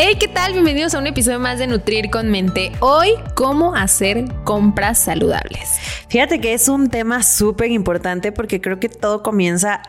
Hey, 0.00 0.14
¿qué 0.20 0.28
tal? 0.28 0.52
Bienvenidos 0.52 0.94
a 0.94 1.00
un 1.00 1.08
episodio 1.08 1.40
más 1.40 1.58
de 1.58 1.66
Nutrir 1.66 2.08
con 2.08 2.30
Mente. 2.30 2.70
Hoy, 2.78 3.14
¿cómo 3.34 3.74
hacer 3.74 4.26
compras 4.44 5.00
saludables? 5.00 5.70
Fíjate 6.08 6.40
que 6.40 6.54
es 6.54 6.68
un 6.68 6.88
tema 6.88 7.24
súper 7.24 7.72
importante 7.72 8.30
porque 8.30 8.60
creo 8.60 8.78
que 8.78 8.88
todo 8.88 9.24
comienza 9.24 9.82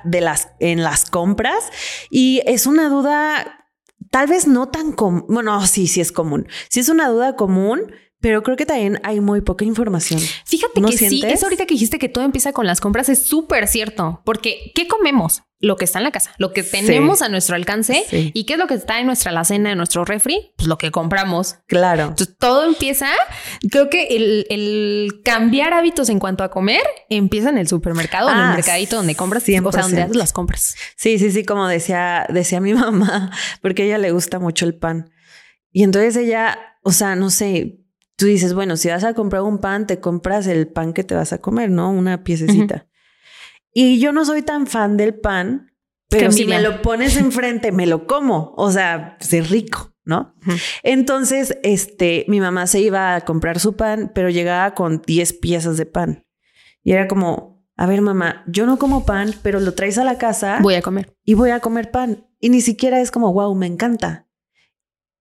en 0.59 0.81
las 0.81 1.05
compras 1.11 1.69
y 2.09 2.41
es 2.47 2.65
una 2.65 2.89
duda 2.89 3.67
tal 4.09 4.25
vez 4.25 4.47
no 4.47 4.69
tan 4.69 4.93
común. 4.93 5.25
Bueno, 5.29 5.63
sí, 5.67 5.85
sí 5.85 6.01
es 6.01 6.11
común. 6.11 6.47
Sí 6.69 6.79
es 6.79 6.89
una 6.89 7.07
duda 7.07 7.35
común, 7.35 7.91
pero 8.21 8.43
creo 8.43 8.57
que 8.57 8.65
también 8.65 8.99
hay 9.03 9.21
muy 9.21 9.41
poca 9.41 9.65
información. 9.65 10.19
Fíjate 10.45 10.81
que 10.81 10.97
sí, 10.97 11.21
es 11.25 11.43
ahorita 11.43 11.65
que 11.65 11.73
dijiste 11.73 11.99
que 11.99 12.09
todo 12.09 12.25
empieza 12.25 12.51
con 12.51 12.65
las 12.65 12.81
compras, 12.81 13.09
es 13.09 13.23
súper 13.23 13.67
cierto, 13.67 14.21
porque 14.25 14.71
¿qué 14.75 14.87
comemos? 14.87 15.43
Lo 15.61 15.75
que 15.75 15.83
está 15.83 15.99
en 15.99 16.05
la 16.05 16.11
casa, 16.11 16.33
lo 16.37 16.53
que 16.53 16.63
tenemos 16.63 17.21
a 17.21 17.27
nuestro 17.27 17.57
alcance 17.57 18.05
y 18.11 18.45
qué 18.45 18.53
es 18.53 18.59
lo 18.59 18.67
que 18.67 18.75
está 18.75 19.01
en 19.01 19.05
nuestra 19.05 19.31
alacena, 19.31 19.71
en 19.71 19.77
nuestro 19.77 20.05
refri, 20.05 20.53
pues 20.55 20.67
lo 20.67 20.77
que 20.77 20.89
compramos. 20.89 21.55
Claro. 21.67 22.03
Entonces 22.03 22.37
todo 22.37 22.63
empieza, 22.65 23.09
creo 23.69 23.89
que 23.89 24.07
el, 24.07 25.19
cambiar 25.25 25.73
hábitos 25.73 26.07
en 26.09 26.19
cuanto 26.19 26.45
a 26.45 26.49
comer 26.49 26.81
empieza 27.09 27.49
en 27.49 27.57
el 27.57 27.67
supermercado, 27.67 28.29
en 28.29 28.37
el 28.37 28.43
ah, 28.43 28.53
mercadito 28.53 28.95
donde 28.95 29.15
compras, 29.15 29.43
o 29.43 29.71
sea, 29.71 29.81
donde 29.81 30.01
haces 30.01 30.15
las 30.15 30.31
compras. 30.31 30.75
Sí, 30.95 31.19
sí, 31.19 31.29
sí, 31.29 31.43
como 31.43 31.67
decía, 31.67 32.25
decía 32.29 32.61
mi 32.61 32.73
mamá, 32.75 33.31
porque 33.61 33.83
a 33.83 33.85
ella 33.85 33.97
le 33.97 34.11
gusta 34.11 34.39
mucho 34.39 34.65
el 34.65 34.75
pan. 34.75 35.11
Y 35.73 35.83
entonces 35.83 36.15
ella, 36.15 36.57
o 36.83 36.93
sea, 36.93 37.17
no 37.17 37.29
sé, 37.29 37.79
tú 38.19 38.25
dices, 38.25 38.53
bueno, 38.53 38.75
si 38.75 38.89
vas 38.89 39.05
a 39.05 39.13
comprar 39.13 39.43
un 39.43 39.59
pan, 39.59 39.87
te 39.87 40.01
compras 40.01 40.45
el 40.45 40.67
pan 40.67 40.91
que 40.91 41.05
te 41.05 41.15
vas 41.15 41.31
a 41.31 41.37
comer, 41.39 41.71
¿no? 41.71 41.89
Una 41.89 42.23
piececita. 42.23 42.85
Y 43.73 43.99
yo 43.99 44.11
no 44.11 44.25
soy 44.25 44.41
tan 44.41 44.67
fan 44.67 44.97
del 44.97 45.15
pan, 45.15 45.71
pero 46.09 46.31
si 46.31 46.45
me 46.45 46.61
lo 46.61 46.81
pones 46.81 47.15
enfrente, 47.15 47.71
me 47.71 47.87
lo 47.87 48.07
como. 48.07 48.53
O 48.57 48.71
sea, 48.71 49.15
pues, 49.19 49.31
es 49.33 49.49
rico, 49.49 49.93
¿no? 50.03 50.35
Entonces, 50.83 51.57
este, 51.63 52.25
mi 52.27 52.41
mamá 52.41 52.67
se 52.67 52.81
iba 52.81 53.15
a 53.15 53.21
comprar 53.21 53.59
su 53.59 53.77
pan, 53.77 54.11
pero 54.13 54.29
llegaba 54.29 54.73
con 54.75 55.01
10 55.05 55.33
piezas 55.33 55.77
de 55.77 55.85
pan. 55.85 56.25
Y 56.83 56.91
era 56.91 57.07
como, 57.07 57.63
a 57.77 57.85
ver, 57.85 58.01
mamá, 58.01 58.43
yo 58.47 58.65
no 58.65 58.77
como 58.77 59.05
pan, 59.05 59.33
pero 59.43 59.61
lo 59.61 59.75
traes 59.75 59.97
a 59.97 60.03
la 60.03 60.17
casa. 60.17 60.59
Voy 60.61 60.75
a 60.75 60.81
comer. 60.81 61.15
Y 61.23 61.35
voy 61.35 61.51
a 61.51 61.61
comer 61.61 61.89
pan. 61.89 62.27
Y 62.41 62.49
ni 62.49 62.59
siquiera 62.59 62.99
es 62.99 63.11
como, 63.11 63.31
wow, 63.31 63.55
me 63.55 63.67
encanta. 63.67 64.27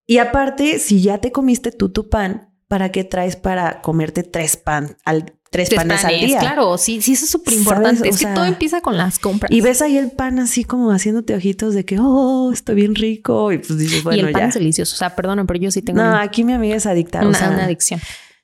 Y 0.04 0.18
aparte, 0.18 0.80
si 0.80 1.00
ya 1.00 1.18
te 1.18 1.30
comiste 1.30 1.70
tú 1.70 1.90
tu 1.90 2.08
pan, 2.08 2.47
¿para 2.68 2.90
qué 2.90 3.04
traes 3.04 3.36
para 3.36 3.80
comerte 3.80 4.22
tres 4.22 4.56
pan 4.56 4.96
al 5.04 5.34
tres, 5.50 5.70
panes, 5.74 6.04
al 6.04 6.20
día? 6.20 6.38
Claro, 6.38 6.76
sí, 6.78 7.00
sí, 7.00 7.14
eso 7.14 7.24
es 7.24 7.30
súper 7.30 7.54
importante. 7.54 8.08
Es 8.08 8.18
que 8.18 8.26
todo 8.26 8.44
empieza 8.44 8.80
con 8.80 8.96
las 8.96 9.18
compras. 9.18 9.50
Y 9.50 9.60
ves 9.60 9.82
ahí 9.82 9.96
el 9.96 10.10
pan 10.10 10.38
así 10.38 10.64
como 10.64 10.90
haciéndote 10.92 11.34
ojitos 11.34 11.74
de 11.74 11.84
que, 11.84 11.98
oh, 12.00 12.52
está 12.52 12.74
bien 12.74 12.94
rico. 12.94 13.50
Y 13.52 13.58
pues 13.58 13.78
dices, 13.78 14.04
bueno, 14.04 14.22
Y 14.22 14.26
el 14.26 14.32
pan 14.32 14.50
es 14.50 14.54
delicioso. 14.54 14.94
O 14.94 14.98
sea, 14.98 15.16
perdón, 15.16 15.46
pero 15.46 15.58
yo 15.58 15.70
sí 15.70 15.82
tengo. 15.82 16.02
No, 16.02 16.16
aquí 16.16 16.44
mi 16.44 16.52
amiga 16.52 16.76
es 16.76 16.86
adicta. 16.86 17.26
Una, 17.26 17.50
una 17.50 17.64
adicción. 17.64 18.00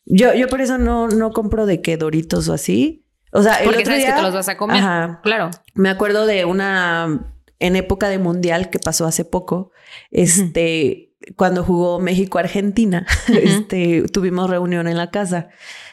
Yo, 0.07 0.35
yo 0.35 0.49
por 0.49 0.61
eso 0.61 0.79
no, 0.79 1.09
no 1.09 1.31
compro 1.31 1.67
de 1.67 1.81
que 1.81 1.97
doritos 1.97 2.49
o 2.49 2.55
así. 2.55 3.07
O 3.33 3.43
sea, 3.43 3.57
el 3.57 3.65
Porque 3.67 3.85
sabes 3.85 4.05
que 4.05 4.13
te 4.13 4.23
los 4.23 4.35
vas 4.35 4.49
a 4.49 4.57
comer. 4.57 4.77
Ajá, 4.79 5.21
claro. 5.23 5.51
Me 5.75 5.91
acuerdo 5.91 6.27
de 6.27 6.45
una 6.45 7.33
en 7.59 7.77
época 7.77 8.09
de 8.09 8.19
mundial 8.19 8.71
que 8.71 8.79
pasó 8.79 9.07
hace 9.07 9.25
poco. 9.25 9.73
Este 10.11 11.14
cuando 11.37 11.65
jugó 11.65 12.01
México-Argentina, 12.01 13.07
este, 13.29 14.03
tuvimos 14.13 14.51
reunión 14.51 14.89
en 14.89 14.97
la 14.97 15.11
casa. 15.11 15.49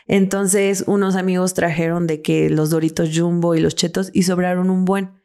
Entonces, 0.08 0.84
unos 0.88 1.16
amigos 1.16 1.54
trajeron 1.54 2.08
de 2.08 2.22
que 2.22 2.50
los 2.50 2.70
Doritos 2.70 3.12
Jumbo 3.14 3.56
y 3.56 3.62
los 3.62 3.76
Chetos 3.76 4.10
y 4.14 4.24
sobraron 4.24 4.70
un 4.70 4.86
buen. 4.86 5.22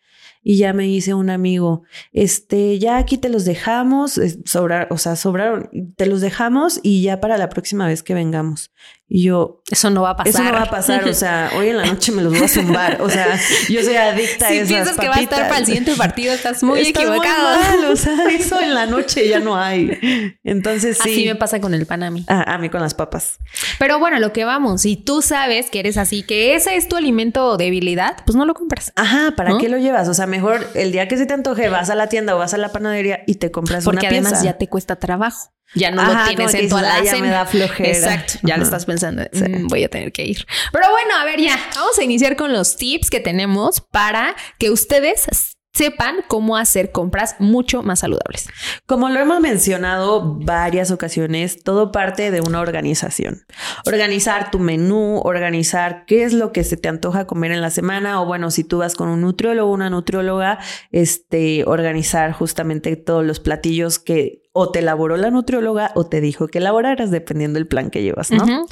Y 0.48 0.58
ya 0.58 0.72
me 0.72 0.84
dice 0.84 1.12
un 1.12 1.28
amigo, 1.28 1.82
este, 2.12 2.78
ya 2.78 2.98
aquí 2.98 3.18
te 3.18 3.28
los 3.28 3.44
dejamos, 3.44 4.20
sobrar, 4.44 4.86
o 4.92 4.98
sea, 4.98 5.16
sobraron, 5.16 5.68
te 5.96 6.06
los 6.06 6.20
dejamos 6.20 6.78
y 6.84 7.02
ya 7.02 7.20
para 7.20 7.36
la 7.36 7.48
próxima 7.48 7.88
vez 7.88 8.04
que 8.04 8.14
vengamos. 8.14 8.70
Y 9.08 9.24
yo, 9.24 9.62
eso 9.70 9.88
no 9.90 10.02
va 10.02 10.10
a 10.10 10.16
pasar. 10.16 10.28
Eso 10.28 10.42
no 10.42 10.52
va 10.52 10.62
a 10.62 10.70
pasar. 10.70 11.08
O 11.08 11.14
sea, 11.14 11.52
hoy 11.56 11.68
en 11.68 11.76
la 11.76 11.86
noche 11.86 12.10
me 12.10 12.22
los 12.22 12.32
voy 12.32 12.42
a 12.42 12.48
zumbar. 12.48 13.00
O 13.00 13.08
sea, 13.08 13.38
yo 13.68 13.82
soy 13.82 13.94
adicta 13.94 14.48
a 14.48 14.52
esas 14.52 14.66
Si 14.66 14.74
piensas 14.74 14.96
que 14.96 15.08
va 15.08 15.16
a 15.16 15.20
estar 15.20 15.48
para 15.48 15.60
el 15.60 15.66
siguiente 15.66 15.94
partido, 15.94 16.34
estás 16.34 16.62
muy 16.64 16.80
equivocado. 16.80 17.92
o 17.92 17.96
sea, 17.96 18.28
eso 18.30 18.60
en 18.60 18.74
la 18.74 18.86
noche 18.86 19.28
ya 19.28 19.38
no 19.38 19.56
hay. 19.56 20.36
Entonces 20.42 20.98
sí. 20.98 21.10
Así 21.10 21.26
me 21.26 21.36
pasa 21.36 21.60
con 21.60 21.72
el 21.72 21.86
pan 21.86 22.02
a 22.02 22.10
mí. 22.10 22.24
a 22.26 22.58
mí 22.58 22.68
con 22.68 22.80
las 22.80 22.94
papas. 22.94 23.38
Pero 23.78 24.00
bueno, 24.00 24.18
lo 24.18 24.32
que 24.32 24.44
vamos, 24.44 24.82
si 24.82 24.96
tú 24.96 25.22
sabes 25.22 25.70
que 25.70 25.78
eres 25.78 25.98
así, 25.98 26.24
que 26.24 26.56
ese 26.56 26.74
es 26.74 26.88
tu 26.88 26.96
alimento 26.96 27.46
o 27.46 27.56
debilidad, 27.56 28.16
pues 28.26 28.34
no 28.34 28.44
lo 28.44 28.54
compras. 28.54 28.92
Ajá, 28.96 29.34
¿para 29.36 29.56
qué 29.58 29.68
lo 29.68 29.78
llevas? 29.78 30.08
O 30.08 30.14
sea, 30.14 30.26
mejor 30.26 30.68
el 30.74 30.90
día 30.90 31.06
que 31.06 31.16
se 31.16 31.26
te 31.26 31.34
antoje, 31.34 31.68
vas 31.68 31.90
a 31.90 31.94
la 31.94 32.08
tienda 32.08 32.34
o 32.34 32.38
vas 32.38 32.54
a 32.54 32.58
la 32.58 32.72
panadería 32.72 33.20
y 33.28 33.36
te 33.36 33.52
compras 33.52 33.84
Porque 33.84 34.00
una 34.00 34.08
pieza. 34.08 34.14
Porque 34.14 34.28
además 34.28 34.44
ya 34.44 34.58
te 34.58 34.68
cuesta 34.68 34.96
trabajo. 34.96 35.55
Ya 35.74 35.90
no 35.90 36.02
lo 36.02 36.24
tienes 36.26 36.54
en 36.54 36.68
tu 36.68 36.76
alacena. 36.76 37.12
Ya 37.12 37.22
me 37.22 37.28
da 37.28 37.46
flojera. 37.46 37.90
Exacto. 37.90 38.34
Ya 38.42 38.56
le 38.56 38.64
estás 38.64 38.86
pensando, 38.86 39.22
mm, 39.32 39.66
voy 39.68 39.84
a 39.84 39.88
tener 39.88 40.12
que 40.12 40.24
ir. 40.24 40.46
Pero 40.72 40.90
bueno, 40.90 41.16
a 41.16 41.24
ver, 41.24 41.40
ya. 41.40 41.58
Vamos 41.74 41.98
a 41.98 42.04
iniciar 42.04 42.36
con 42.36 42.52
los 42.52 42.76
tips 42.76 43.10
que 43.10 43.20
tenemos 43.20 43.80
para 43.80 44.36
que 44.58 44.70
ustedes 44.70 45.55
sepan 45.76 46.16
cómo 46.26 46.56
hacer 46.56 46.90
compras 46.90 47.36
mucho 47.38 47.82
más 47.82 48.00
saludables. 48.00 48.48
Como 48.86 49.10
lo 49.10 49.20
hemos 49.20 49.40
mencionado 49.40 50.38
varias 50.38 50.90
ocasiones, 50.90 51.62
todo 51.62 51.92
parte 51.92 52.30
de 52.30 52.40
una 52.40 52.60
organización. 52.60 53.44
Organizar 53.84 54.50
tu 54.50 54.58
menú, 54.58 55.20
organizar 55.22 56.04
qué 56.06 56.24
es 56.24 56.32
lo 56.32 56.50
que 56.52 56.64
se 56.64 56.78
te 56.78 56.88
antoja 56.88 57.26
comer 57.26 57.52
en 57.52 57.60
la 57.60 57.70
semana 57.70 58.22
o 58.22 58.26
bueno, 58.26 58.50
si 58.50 58.64
tú 58.64 58.78
vas 58.78 58.94
con 58.94 59.08
un 59.08 59.20
nutriólogo 59.20 59.70
o 59.70 59.74
una 59.74 59.90
nutrióloga, 59.90 60.58
este, 60.92 61.64
organizar 61.66 62.32
justamente 62.32 62.96
todos 62.96 63.24
los 63.24 63.38
platillos 63.38 63.98
que 63.98 64.42
o 64.52 64.70
te 64.70 64.78
elaboró 64.78 65.18
la 65.18 65.30
nutrióloga 65.30 65.92
o 65.94 66.06
te 66.06 66.22
dijo 66.22 66.48
que 66.48 66.58
elaboraras 66.58 67.10
dependiendo 67.10 67.58
del 67.58 67.66
plan 67.66 67.90
que 67.90 68.02
llevas, 68.02 68.30
¿no? 68.30 68.64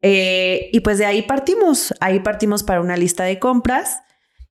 Eh, 0.00 0.70
y 0.72 0.80
pues 0.80 0.96
de 0.96 1.04
ahí 1.04 1.20
partimos, 1.20 1.92
ahí 2.00 2.20
partimos 2.20 2.62
para 2.62 2.80
una 2.80 2.96
lista 2.96 3.24
de 3.24 3.38
compras 3.38 4.00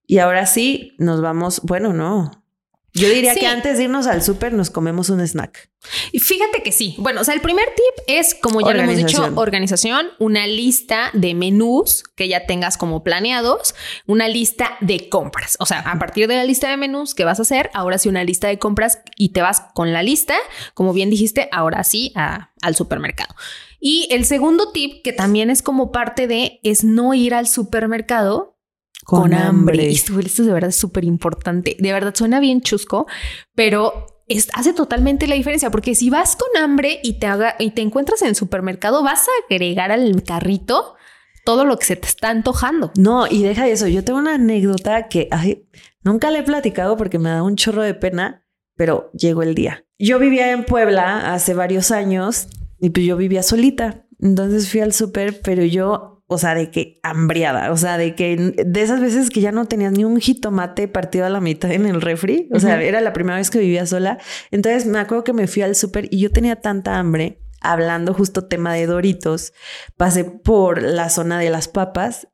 y 0.08 0.20
ahora 0.20 0.46
sí, 0.46 0.96
nos 0.98 1.22
vamos, 1.22 1.62
bueno, 1.64 1.94
no. 1.94 2.44
Yo 2.94 3.10
diría 3.10 3.36
que 3.36 3.46
antes 3.46 3.78
de 3.78 3.84
irnos 3.84 4.08
al 4.08 4.24
súper 4.24 4.54
nos 4.54 4.70
comemos 4.70 5.10
un 5.10 5.22
snack. 5.22 5.70
Y 6.12 6.20
fíjate 6.20 6.64
que 6.64 6.72
sí. 6.72 6.96
Bueno, 6.98 7.22
o 7.22 7.24
sea, 7.24 7.36
el 7.36 7.42
primer 7.42 7.66
tip 7.66 8.06
es, 8.08 8.34
como 8.34 8.62
ya 8.62 8.74
lo 8.74 8.82
hemos 8.82 8.96
dicho, 8.98 9.32
organización, 9.36 10.08
una 10.20 10.48
lista 10.48 11.12
de 11.14 11.36
menús 11.36 12.04
que 12.16 12.28
ya 12.28 12.48
tengas 12.48 12.78
como 12.78 13.04
planeados, 13.04 13.76
una 14.08 14.28
lista 14.28 14.78
de 14.82 15.10
compras. 15.10 15.58
O 15.60 15.66
sea, 15.66 15.80
a 15.82 16.00
partir 16.00 16.28
de 16.28 16.38
la 16.38 16.44
lista 16.44 16.70
de 16.70 16.78
menús 16.78 17.14
que 17.14 17.24
vas 17.24 17.40
a 17.40 17.44
hacer, 17.44 17.70
ahora 17.74 18.00
sí 18.00 18.10
una 18.10 18.24
lista 18.24 18.48
de 18.48 18.58
compras 18.58 19.00
y 19.16 19.30
te 19.30 19.42
vas 19.42 19.62
con 19.76 19.94
la 19.94 20.02
lista, 20.02 20.36
como 20.74 20.92
bien 20.94 21.10
dijiste, 21.12 21.50
ahora 21.52 21.84
sí 21.84 22.14
al 22.16 22.76
supermercado. 22.76 23.36
Y 23.80 24.08
el 24.12 24.26
segundo 24.26 24.72
tip, 24.72 25.04
que 25.04 25.14
también 25.14 25.52
es 25.52 25.62
como 25.62 25.92
parte 25.92 26.26
de, 26.26 26.60
es 26.64 26.84
no 26.84 27.14
ir 27.14 27.36
al 27.36 27.48
supermercado 27.48 28.57
con, 29.06 29.34
hambre. 29.34 29.90
Y 29.90 29.96
esto, 29.96 30.20
esto 30.20 30.44
de 30.44 30.54
verdad 30.54 30.70
es 30.70 30.76
súper 30.76 31.04
importante. 31.06 31.76
De 31.80 31.92
verdad 31.92 32.14
suena 32.16 32.40
bien 32.40 32.62
chusco, 32.62 33.08
pero 33.56 34.18
hace 34.54 34.74
totalmente 34.74 35.28
la 35.28 35.36
diferencia 35.36 35.72
porque 35.72 35.96
si 35.96 36.10
vas 36.10 36.36
con 36.36 36.62
hambre 36.62 37.00
y 37.04 37.14
te, 37.14 37.28
haga, 37.28 37.56
y 37.60 37.72
te 37.72 37.82
encuentras 37.82 38.22
en 38.22 38.30
el 38.30 38.36
supermercado, 38.36 39.04
vas 39.04 39.28
a 39.28 39.32
agregar 39.46 39.92
al 39.92 40.24
carrito 40.24 40.96
todo 41.46 41.64
lo 41.64 41.78
que 41.78 41.86
se 41.86 41.96
te 41.96 42.08
está 42.08 42.30
antojando. 42.30 42.92
No, 42.98 43.26
y 43.26 43.42
deja 43.42 43.68
eso. 43.70 43.88
Yo 43.88 44.04
tengo 44.04 44.20
una 44.20 44.34
anécdota 44.34 45.08
que 45.08 45.30
nunca 46.04 46.30
le 46.30 46.40
he 46.40 46.44
platicado 46.44 46.98
porque 46.98 47.20
me 47.20 47.30
da 47.30 47.42
un 47.42 47.56
chorro 47.56 47.84
de 47.84 47.94
pena, 47.94 48.46
pero 48.76 49.10
llegó 49.14 49.44
el 49.44 49.56
día. 49.56 49.86
Yo 49.98 50.20
vivía 50.20 50.52
en 50.52 50.66
Puebla 50.66 51.34
hace 51.34 51.54
varios 51.54 51.92
años 51.92 52.50
y 52.80 52.90
pues 52.90 53.06
yo 53.06 53.16
vivía 53.16 53.44
solita. 53.44 54.06
Entonces 54.20 54.70
fui 54.70 54.82
al 54.82 54.92
súper, 54.92 55.42
pero 55.42 55.64
yo 55.64 56.17
o 56.28 56.38
sea, 56.38 56.56
de 56.56 56.70
que 56.70 57.00
hambriada, 57.04 57.72
o 57.72 57.78
sea, 57.78 57.98
de 57.98 58.14
que 58.14 58.36
de 58.36 58.82
esas 58.82 59.00
veces 59.00 59.30
que 59.30 59.40
ya 59.40 59.54
no 59.54 59.66
tenías 59.66 59.94
ni 59.94 60.04
un 60.04 60.20
jitomate 60.20 60.90
partido 60.90 61.26
a 61.26 61.30
la 61.30 61.40
mitad 61.40 61.72
en 61.72 61.86
el 61.86 62.02
refri, 62.02 62.50
o 62.54 62.60
sea, 62.60 62.82
era 62.82 63.00
la 63.00 63.14
primera 63.14 63.38
vez 63.38 63.50
que 63.50 63.60
vivía 63.60 63.86
sola. 63.86 64.18
Entonces 64.52 64.86
me 64.86 65.00
acuerdo 65.00 65.24
que 65.24 65.34
me 65.34 65.48
fui 65.48 65.62
al 65.62 65.76
súper 65.76 66.10
y 66.12 66.20
yo 66.20 66.30
tenía 66.30 66.58
tanta 66.58 67.00
hambre, 67.00 67.40
hablando 67.62 68.14
justo 68.14 68.46
tema 68.46 68.74
de 68.74 68.86
Doritos, 68.88 69.54
pasé 69.96 70.26
por 70.26 70.82
la 70.82 71.10
zona 71.10 71.40
de 71.40 71.50
las 71.50 71.70
papas 71.70 72.28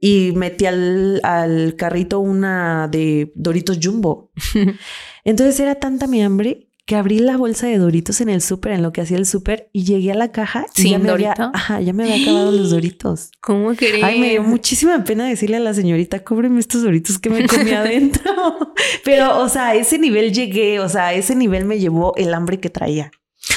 y 0.00 0.32
metí 0.34 0.66
al, 0.66 1.74
carrito 1.78 2.18
una 2.18 2.88
de 2.88 3.32
Doritos 3.36 3.78
Jumbo. 3.80 4.32
Entonces 5.24 5.60
era 5.60 5.76
tanta 5.76 6.08
mi 6.08 6.22
hambre 6.22 6.67
que 6.88 6.96
abrí 6.96 7.18
la 7.18 7.36
bolsa 7.36 7.66
de 7.66 7.76
Doritos 7.76 8.22
en 8.22 8.30
el 8.30 8.40
súper, 8.40 8.72
en 8.72 8.80
lo 8.80 8.94
que 8.94 9.02
hacía 9.02 9.18
el 9.18 9.26
súper, 9.26 9.68
y 9.74 9.84
llegué 9.84 10.12
a 10.12 10.14
la 10.14 10.32
caja 10.32 10.64
y 10.74 10.88
ya 10.88 10.98
me, 10.98 11.10
había, 11.10 11.34
ajá, 11.36 11.82
ya 11.82 11.92
me 11.92 12.04
había 12.04 12.22
acabado 12.22 12.50
los 12.50 12.70
Doritos. 12.70 13.30
¿Cómo 13.42 13.74
querés? 13.74 14.02
Ay, 14.02 14.18
me 14.18 14.30
dio 14.30 14.42
muchísima 14.42 15.04
pena 15.04 15.28
decirle 15.28 15.58
a 15.58 15.60
la 15.60 15.74
señorita, 15.74 16.24
cóbreme 16.24 16.58
estos 16.58 16.82
Doritos 16.82 17.18
que 17.18 17.28
me 17.28 17.46
comí 17.46 17.70
adentro. 17.72 18.32
Pero, 19.04 19.38
o 19.38 19.50
sea, 19.50 19.68
a 19.68 19.74
ese 19.74 19.98
nivel 19.98 20.32
llegué, 20.32 20.80
o 20.80 20.88
sea, 20.88 21.08
a 21.08 21.12
ese 21.12 21.34
nivel 21.34 21.66
me 21.66 21.78
llevó 21.78 22.14
el 22.16 22.32
hambre 22.32 22.58
que 22.58 22.70
traía. 22.70 23.10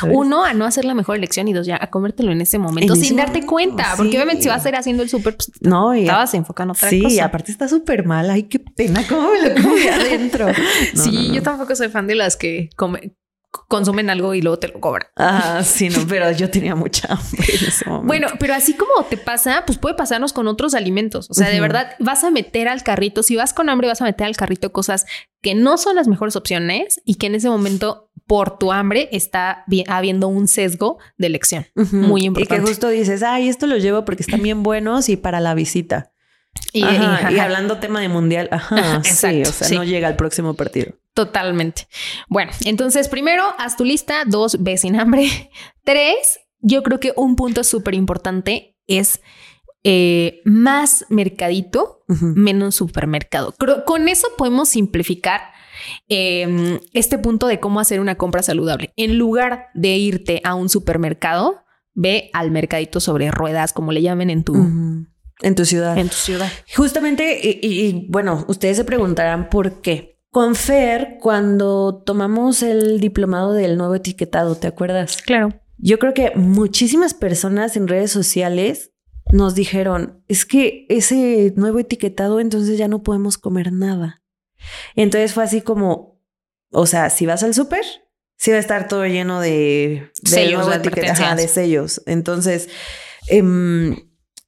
Uno, 0.10 0.44
a 0.44 0.54
no 0.54 0.66
hacer 0.66 0.84
la 0.84 0.94
mejor 0.94 1.16
elección 1.16 1.48
y 1.48 1.54
dos, 1.54 1.66
ya 1.66 1.77
a 1.81 1.89
comértelo 1.89 2.34
en 2.34 2.42
ese 2.42 2.57
momento 2.60 2.95
sin 2.95 3.16
darte 3.16 3.45
cuenta. 3.45 3.94
Porque 3.95 4.18
obviamente 4.18 4.44
si 4.44 4.50
vas 4.50 4.66
a 4.66 4.69
ir 4.69 4.75
haciendo 4.75 5.04
el 5.04 5.10
súper, 5.10 5.38
pues, 5.38 5.51
no, 5.62 5.94
estabas 5.94 6.34
enfocando 6.34 6.74
otra 6.74 6.89
sí, 6.89 7.01
cosa. 7.01 7.16
Sí, 7.16 7.19
aparte 7.19 7.51
está 7.51 7.69
súper 7.69 8.06
mal. 8.06 8.30
Ay, 8.30 8.44
qué 8.44 8.60
pena, 8.60 9.06
cómo 9.07 9.30
me 9.31 9.50
lo 9.50 9.62
comí 9.62 9.88
adentro. 9.88 10.48
sí, 10.95 11.31
yo 11.34 11.42
tampoco 11.42 11.75
soy 11.75 11.88
fan 11.89 12.07
de 12.07 12.16
las 12.16 12.36
que 12.36 12.69
come, 12.75 13.13
consumen 13.51 14.09
algo 14.09 14.33
y 14.33 14.42
luego 14.42 14.59
te 14.59 14.68
lo 14.68 14.80
cobran. 14.80 15.07
Ah, 15.15 15.62
sí, 15.63 15.89
no, 15.89 16.06
pero 16.07 16.31
yo 16.31 16.50
tenía 16.50 16.75
mucha 16.75 17.13
hambre 17.13 17.45
en 17.48 17.68
ese 17.68 17.86
momento. 17.86 18.07
Bueno, 18.07 18.27
pero 18.39 18.53
así 18.53 18.74
como 18.74 19.03
te 19.09 19.18
pasa, 19.18 19.63
pues 19.65 19.77
puede 19.77 19.95
pasarnos 19.95 20.33
con 20.33 20.48
otros 20.48 20.74
alimentos. 20.74 21.30
O 21.30 21.33
sea, 21.33 21.50
de 21.50 21.59
verdad, 21.59 21.95
vas 22.00 22.24
a 22.24 22.31
meter 22.31 22.68
al 22.68 22.83
carrito, 22.83 23.24
si 23.24 23.36
vas 23.36 23.53
con 23.53 23.69
hambre, 23.69 23.88
vas 23.88 24.01
a 24.01 24.06
meter 24.06 24.27
al 24.27 24.36
carrito 24.36 24.71
cosas 24.71 25.06
que 25.42 25.56
no 25.56 25.77
son 25.77 25.95
las 25.95 26.07
mejores 26.07 26.36
opciones 26.36 27.01
y 27.06 27.15
que 27.15 27.27
en 27.27 27.36
ese 27.36 27.50
momento, 27.50 28.09
por 28.27 28.57
tu 28.57 28.71
hambre, 28.71 29.09
está 29.12 29.65
habiendo 29.88 30.27
un 30.27 30.48
sesgo 30.48 31.00
de 31.18 31.27
elección. 31.27 31.68
Muy 31.75 32.24
importante. 32.24 32.56
Y 32.56 32.57
que 32.59 32.65
justo 32.65 32.88
dices, 32.89 33.24
ay, 33.24 33.50
esto 33.50 33.68
lo 33.68 33.77
llevo 33.77 34.06
porque 34.06 34.24
están 34.24 34.42
bien 34.42 34.63
buenos 34.63 35.09
y 35.09 35.18
para 35.18 35.39
la 35.39 35.53
visita. 35.53 36.12
Y, 36.74 36.83
hablando 36.83 37.77
tema 37.80 38.00
de 38.00 38.07
mundial, 38.07 38.48
ajá, 38.51 38.98
Exacto, 38.98 39.36
sí, 39.36 39.42
o 39.42 39.68
sea, 39.68 39.77
no 39.77 39.83
llega 39.83 40.07
al 40.07 40.15
próximo 40.15 40.53
partido. 40.53 40.94
Totalmente. 41.13 41.88
Bueno, 42.30 42.51
entonces 42.63 43.09
primero, 43.09 43.44
haz 43.57 43.75
tu 43.75 43.83
lista. 43.83 44.24
Dos, 44.25 44.63
ve 44.63 44.77
sin 44.77 44.98
hambre. 45.00 45.51
Tres, 45.83 46.39
yo 46.59 46.83
creo 46.83 47.00
que 47.00 47.13
un 47.18 47.36
punto 47.36 47.63
súper 47.63 47.95
importante 47.95 48.77
es 48.88 49.19
eh, 49.83 50.42
más 50.45 51.06
mercadito, 51.09 52.03
menos 52.07 52.75
supermercado. 52.75 53.56
con 53.86 54.07
eso 54.09 54.27
podemos 54.38 54.69
simplificar 54.69 55.42
em, 56.07 56.80
este 56.94 57.18
punto 57.18 57.48
de 57.48 57.59
cómo 57.59 57.80
hacer 57.80 58.00
una 58.00 58.15
compra 58.15 58.44
saludable. 58.44 58.94
En 58.95 59.18
lugar 59.18 59.68
de 59.74 59.98
irte 59.98 60.42
a 60.44 60.56
un 60.56 60.69
supermercado, 60.69 61.63
ve 61.94 62.30
al 62.33 62.51
mercadito 62.51 63.00
sobre 63.00 63.31
ruedas, 63.31 63.74
como 63.74 63.92
le 63.92 64.01
llamen 64.01 64.30
en 64.30 64.44
tu, 64.44 64.53
en 65.42 65.56
tu 65.56 65.66
ciudad. 65.66 65.98
En 65.98 66.10
tu 66.10 66.16
ciudad. 66.16 66.50
Justamente, 66.76 67.40
y, 67.44 68.08
bueno, 68.10 68.46
ustedes 68.48 68.78
se 68.78 68.84
preguntarán 68.84 69.50
por 69.50 69.82
qué. 69.82 70.20
Con 70.30 70.56
Fer, 70.56 71.18
cuando 71.20 72.04
tomamos 72.06 72.64
el 72.64 73.00
diplomado 73.00 73.54
del 73.54 73.78
nuevo 73.78 73.96
etiquetado, 73.96 74.56
¿te 74.56 74.68
acuerdas? 74.68 75.22
Claro. 75.22 75.50
Yo 75.78 76.00
creo 76.00 76.14
que 76.14 76.32
muchísimas 76.36 77.14
personas 77.14 77.76
en 77.76 77.88
redes 77.88 78.12
sociales 78.12 78.92
nos 79.32 79.56
dijeron, 79.56 80.24
es 80.28 80.46
que 80.46 80.86
ese 80.90 81.54
nuevo 81.56 81.80
etiquetado, 81.80 82.40
entonces 82.40 82.78
ya 82.78 82.88
no 82.88 83.04
podemos 83.04 83.38
comer 83.38 83.72
nada. 83.74 84.22
Entonces 84.96 85.34
fue 85.34 85.44
así 85.44 85.62
como, 85.62 86.22
o 86.72 86.86
sea, 86.86 87.10
si 87.10 87.26
vas 87.26 87.44
al 87.44 87.54
súper, 87.54 87.84
sí 88.38 88.52
va 88.52 88.58
a 88.58 88.62
estar 88.62 88.88
todo 88.88 89.06
lleno 89.06 89.40
de, 89.42 90.12
sellos, 90.24 90.68
de, 90.68 90.80
de 90.80 91.48
sellos. 91.48 92.02
Entonces, 92.06 92.70
em, 93.28 93.96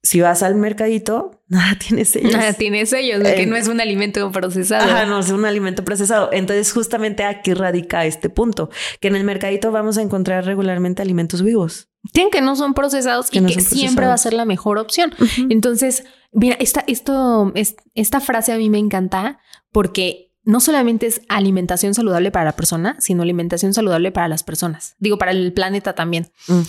si 0.03 0.19
vas 0.19 0.43
al 0.43 0.55
mercadito, 0.55 1.41
nada 1.47 1.77
tiene 1.79 2.03
sellos. 2.05 2.33
Nada 2.33 2.53
tiene 2.53 2.85
sellos, 2.85 3.23
de 3.23 3.35
que 3.35 3.45
no 3.45 3.55
es 3.55 3.69
un 3.69 3.79
alimento 3.79 4.29
procesado. 4.31 4.83
Ajá, 4.83 5.05
no 5.05 5.19
es 5.19 5.31
un 5.31 5.45
alimento 5.45 5.83
procesado. 5.85 6.29
Entonces, 6.33 6.71
justamente 6.73 7.23
aquí 7.23 7.53
radica 7.53 8.05
este 8.05 8.29
punto, 8.29 8.69
que 8.99 9.07
en 9.07 9.15
el 9.15 9.23
mercadito 9.23 9.71
vamos 9.71 9.97
a 9.97 10.01
encontrar 10.01 10.45
regularmente 10.45 11.01
alimentos 11.01 11.41
vivos. 11.41 11.89
Tienen 12.11 12.31
que 12.31 12.41
no 12.41 12.57
son 12.57 12.73
procesados 12.73 13.29
y 13.31 13.45
que 13.45 13.61
siempre 13.61 14.05
va 14.05 14.13
a 14.13 14.17
ser 14.17 14.33
la 14.33 14.43
mejor 14.43 14.77
opción. 14.77 15.13
Entonces, 15.49 16.03
mira, 16.33 16.57
esta, 16.59 16.83
esto, 16.87 17.53
esta 17.95 18.19
frase 18.19 18.51
a 18.51 18.57
mí 18.57 18.69
me 18.69 18.77
encanta 18.77 19.39
porque 19.71 20.33
no 20.43 20.59
solamente 20.59 21.07
es 21.07 21.21
alimentación 21.29 21.93
saludable 21.93 22.29
para 22.29 22.43
la 22.43 22.55
persona, 22.57 22.97
sino 22.99 23.23
alimentación 23.23 23.73
saludable 23.73 24.11
para 24.11 24.27
las 24.27 24.43
personas. 24.43 24.95
Digo, 24.99 25.17
para 25.17 25.31
el 25.31 25.53
planeta 25.53 25.95
también. 25.95 26.29
Mm 26.49 26.63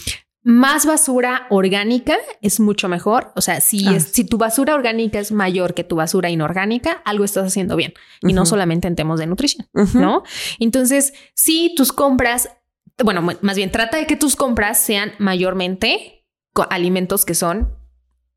más 0.45 0.85
basura 0.85 1.47
orgánica 1.49 2.17
es 2.43 2.61
mucho 2.61 2.89
mejor. 2.89 3.33
O 3.35 3.41
sea, 3.41 3.61
si, 3.61 3.89
ah. 3.89 3.97
es, 3.97 4.05
si 4.13 4.25
tu 4.25 4.37
basura 4.39 4.75
orgánica 4.75 5.19
es 5.19 5.33
mayor 5.33 5.75
que 5.75 5.85
tu 5.85 5.97
basura 5.97 6.31
inorgánica, 6.31 7.03
algo 7.05 7.25
estás 7.25 7.47
haciendo 7.47 7.77
bien. 7.77 7.95
Y 8.23 8.35
no 8.35 8.47
solamente 8.47 8.87
en 8.87 8.95
temas 8.95 9.19
de 9.19 9.27
nutrición, 9.27 9.67
¿no? 9.95 10.23
Entonces, 10.61 11.15
si 11.35 11.75
tus 11.75 11.93
compras, 11.93 12.51
bueno, 13.03 13.23
más 13.23 13.57
bien 13.57 13.73
trata 13.73 13.97
de 13.97 14.07
que 14.07 14.17
tus 14.17 14.37
compras 14.37 14.79
sean 14.79 15.13
mayormente 15.19 16.27
alimentos 16.71 17.25
que 17.25 17.35
son 17.35 17.77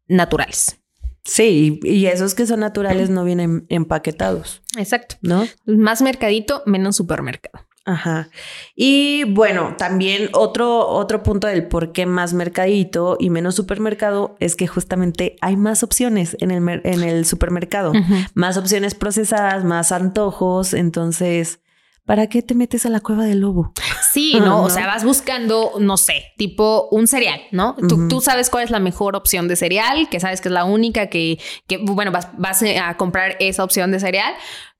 naturales. 0.08 0.80
Sí, 1.26 1.82
y 1.84 2.06
esos 2.06 2.34
que 2.34 2.48
son 2.48 2.62
naturales 2.62 3.10
no 3.10 3.26
vienen 3.26 3.66
empaquetados. 3.68 4.62
Exacto. 4.78 5.18
¿No? 5.22 5.46
Más 5.66 6.02
mercadito, 6.02 6.64
menos 6.66 6.96
supermercado. 6.96 7.67
Ajá. 7.88 8.28
Y 8.76 9.24
bueno, 9.24 9.76
también 9.78 10.30
otro, 10.34 10.86
otro 10.86 11.24
punto 11.24 11.48
del 11.48 11.70
por 11.70 11.94
qué 11.94 12.06
más 12.06 12.34
mercadito 12.34 13.16
y 13.18 13.30
menos 13.30 13.56
supermercado 13.56 14.36
es 14.42 14.58
que 14.58 14.68
justamente 14.68 15.38
hay 15.40 15.56
más 15.56 15.84
opciones 15.84 16.36
en 16.42 16.52
el, 16.52 16.82
en 16.84 17.02
el 17.02 17.26
supermercado, 17.26 17.94
más 18.34 18.58
opciones 18.58 18.94
procesadas, 18.94 19.64
más 19.64 19.92
antojos, 19.94 20.74
entonces... 20.74 21.62
¿Para 22.06 22.28
qué 22.28 22.42
te 22.42 22.56
metes 22.56 22.86
a 22.86 22.90
la 22.90 23.02
cueva 23.02 23.26
del 23.26 23.42
lobo? 23.42 23.74
Sí, 24.14 24.36
no, 24.40 24.64
o 24.64 24.70
sea, 24.70 24.88
vas 24.88 25.04
buscando, 25.04 25.74
no 25.80 25.98
sé, 25.98 26.24
tipo 26.38 26.88
un 26.90 27.06
cereal, 27.06 27.42
¿no? 27.52 27.76
tú, 28.10 28.22
sabes 28.22 28.50
cuál 28.50 28.64
es 28.64 28.70
la 28.70 28.80
mejor 28.80 29.18
opción 29.18 29.50
de 29.50 29.58
cereal, 29.58 30.08
que 30.10 30.22
sabes 30.22 30.40
que 30.40 30.48
es 30.48 30.54
la 30.54 30.64
única 30.64 31.08
que, 31.08 31.38
que 31.68 31.78
bueno, 31.78 32.12
vas, 32.12 32.30
vas 32.38 32.64
a 32.64 32.96
comprar 32.96 33.36
esa 33.42 33.64
opción 33.64 33.92
de 33.92 34.00
cereal, 34.00 34.34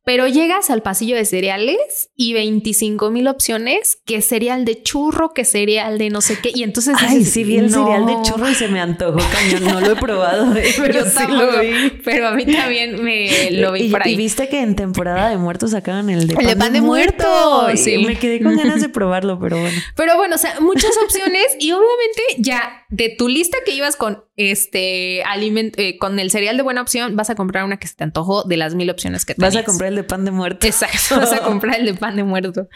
pero 0.08 0.26
llegas 0.26 0.70
al 0.70 0.82
pasillo 0.82 1.18
de 1.18 1.26
cereales 1.26 2.12
y 2.16 2.32
25 2.32 3.12
mil 3.12 3.28
opciones, 3.28 3.98
que 4.06 4.22
cereal 4.22 4.64
de 4.64 4.82
churro, 4.82 5.34
que 5.34 5.44
cereal 5.44 5.98
de 5.98 6.10
no 6.10 6.22
sé 6.22 6.40
qué. 6.40 6.50
Y 6.56 6.64
entonces... 6.64 6.96
Ay, 6.98 7.26
sí 7.26 7.44
vi 7.44 7.58
el 7.58 7.70
cereal 7.70 8.06
de 8.06 8.14
churro 8.24 8.50
y 8.50 8.56
se 8.56 8.70
me 8.70 8.80
antojó 8.80 9.20
cañón. 9.34 9.66
No 9.66 9.82
lo 9.82 9.92
he 9.92 9.96
probado, 9.98 10.56
eh, 10.56 10.74
pero 10.78 11.04
sí 11.04 11.28
lo 11.28 11.60
vi. 11.60 12.00
Pero 12.06 12.30
a 12.30 12.32
mí 12.32 12.46
también 12.46 13.04
me 13.04 13.52
lo 13.52 13.74
vi 13.74 13.82
y, 13.82 13.90
por 13.90 14.02
ahí. 14.02 14.14
Y 14.14 14.16
viste 14.16 14.48
que 14.48 14.62
en 14.62 14.78
temporada 14.78 15.28
de 15.28 15.36
muertos 15.36 15.72
sacaban 15.72 16.10
el 16.10 16.26
de 16.26 16.36
pan, 16.36 16.46
el 16.46 16.50
de, 16.52 16.56
pan 16.56 16.72
de, 16.72 16.80
muerto. 16.80 17.68
Sí. 17.76 17.98
Me 17.98 18.18
quedé 18.18 18.42
con 18.42 18.56
ganas 18.56 18.80
de 18.80 18.88
probarlo, 18.98 19.38
pero 19.42 19.60
bueno. 19.60 19.78
Pero 19.98 20.16
bueno, 20.16 20.36
o 20.36 20.40
sea, 20.40 20.58
muchas 20.62 20.96
opciones 21.04 21.48
y 21.60 21.74
obviamente 21.74 22.22
ya 22.38 22.86
de 22.90 23.14
tu 23.18 23.28
lista 23.28 23.58
que 23.66 23.74
ibas 23.74 23.96
con 23.96 24.24
este 24.36 25.24
alimento, 25.24 25.82
eh, 25.82 25.98
con 25.98 26.20
el 26.20 26.32
cereal 26.32 26.58
de 26.58 26.64
buena 26.64 26.82
opción, 26.82 27.16
vas 27.16 27.30
a 27.30 27.36
comprar 27.36 27.66
una 27.66 27.78
que 27.78 27.88
se 27.88 27.96
te 27.96 28.04
antojó 28.04 28.44
de 28.44 28.58
las 28.58 28.76
mil 28.76 28.90
opciones 28.90 29.26
que 29.26 29.36
tenías. 29.36 29.54
Vas 29.54 29.64
a 29.64 29.66
comprar 29.66 29.90
el 29.90 29.96
de 29.96 30.04
pan 30.04 30.26
de 30.26 30.32
muerto. 30.32 30.66
Exacto, 30.66 31.18
vas 31.18 31.34
a 31.34 31.40
comprar 31.44 31.80
el 31.80 31.86
de 31.86 31.94
pan 31.94 32.16
de 32.16 32.24
muerto. 32.24 32.68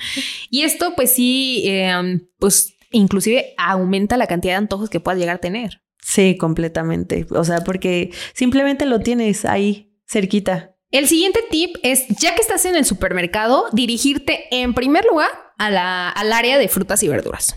Y 0.49 0.63
esto, 0.63 0.93
pues 0.95 1.13
sí, 1.13 1.63
em, 1.65 2.27
pues 2.39 2.75
inclusive 2.91 3.53
aumenta 3.57 4.17
la 4.17 4.27
cantidad 4.27 4.53
de 4.53 4.57
antojos 4.57 4.89
que 4.89 4.99
puedas 4.99 5.19
llegar 5.19 5.37
a 5.37 5.39
tener. 5.39 5.81
Sí, 6.01 6.35
completamente. 6.37 7.25
O 7.29 7.43
sea, 7.43 7.63
porque 7.63 8.11
simplemente 8.33 8.85
lo 8.85 8.99
tienes 8.99 9.45
ahí, 9.45 9.93
cerquita. 10.07 10.75
El 10.89 11.07
siguiente 11.07 11.39
tip 11.49 11.77
es, 11.83 12.07
ya 12.19 12.35
que 12.35 12.41
estás 12.41 12.65
en 12.65 12.75
el 12.75 12.83
supermercado, 12.83 13.67
dirigirte 13.71 14.47
en 14.51 14.73
primer 14.73 15.05
lugar 15.05 15.29
a 15.57 15.69
la, 15.69 16.09
al 16.09 16.33
área 16.33 16.57
de 16.57 16.67
frutas 16.67 17.01
y 17.03 17.07
verduras. 17.07 17.55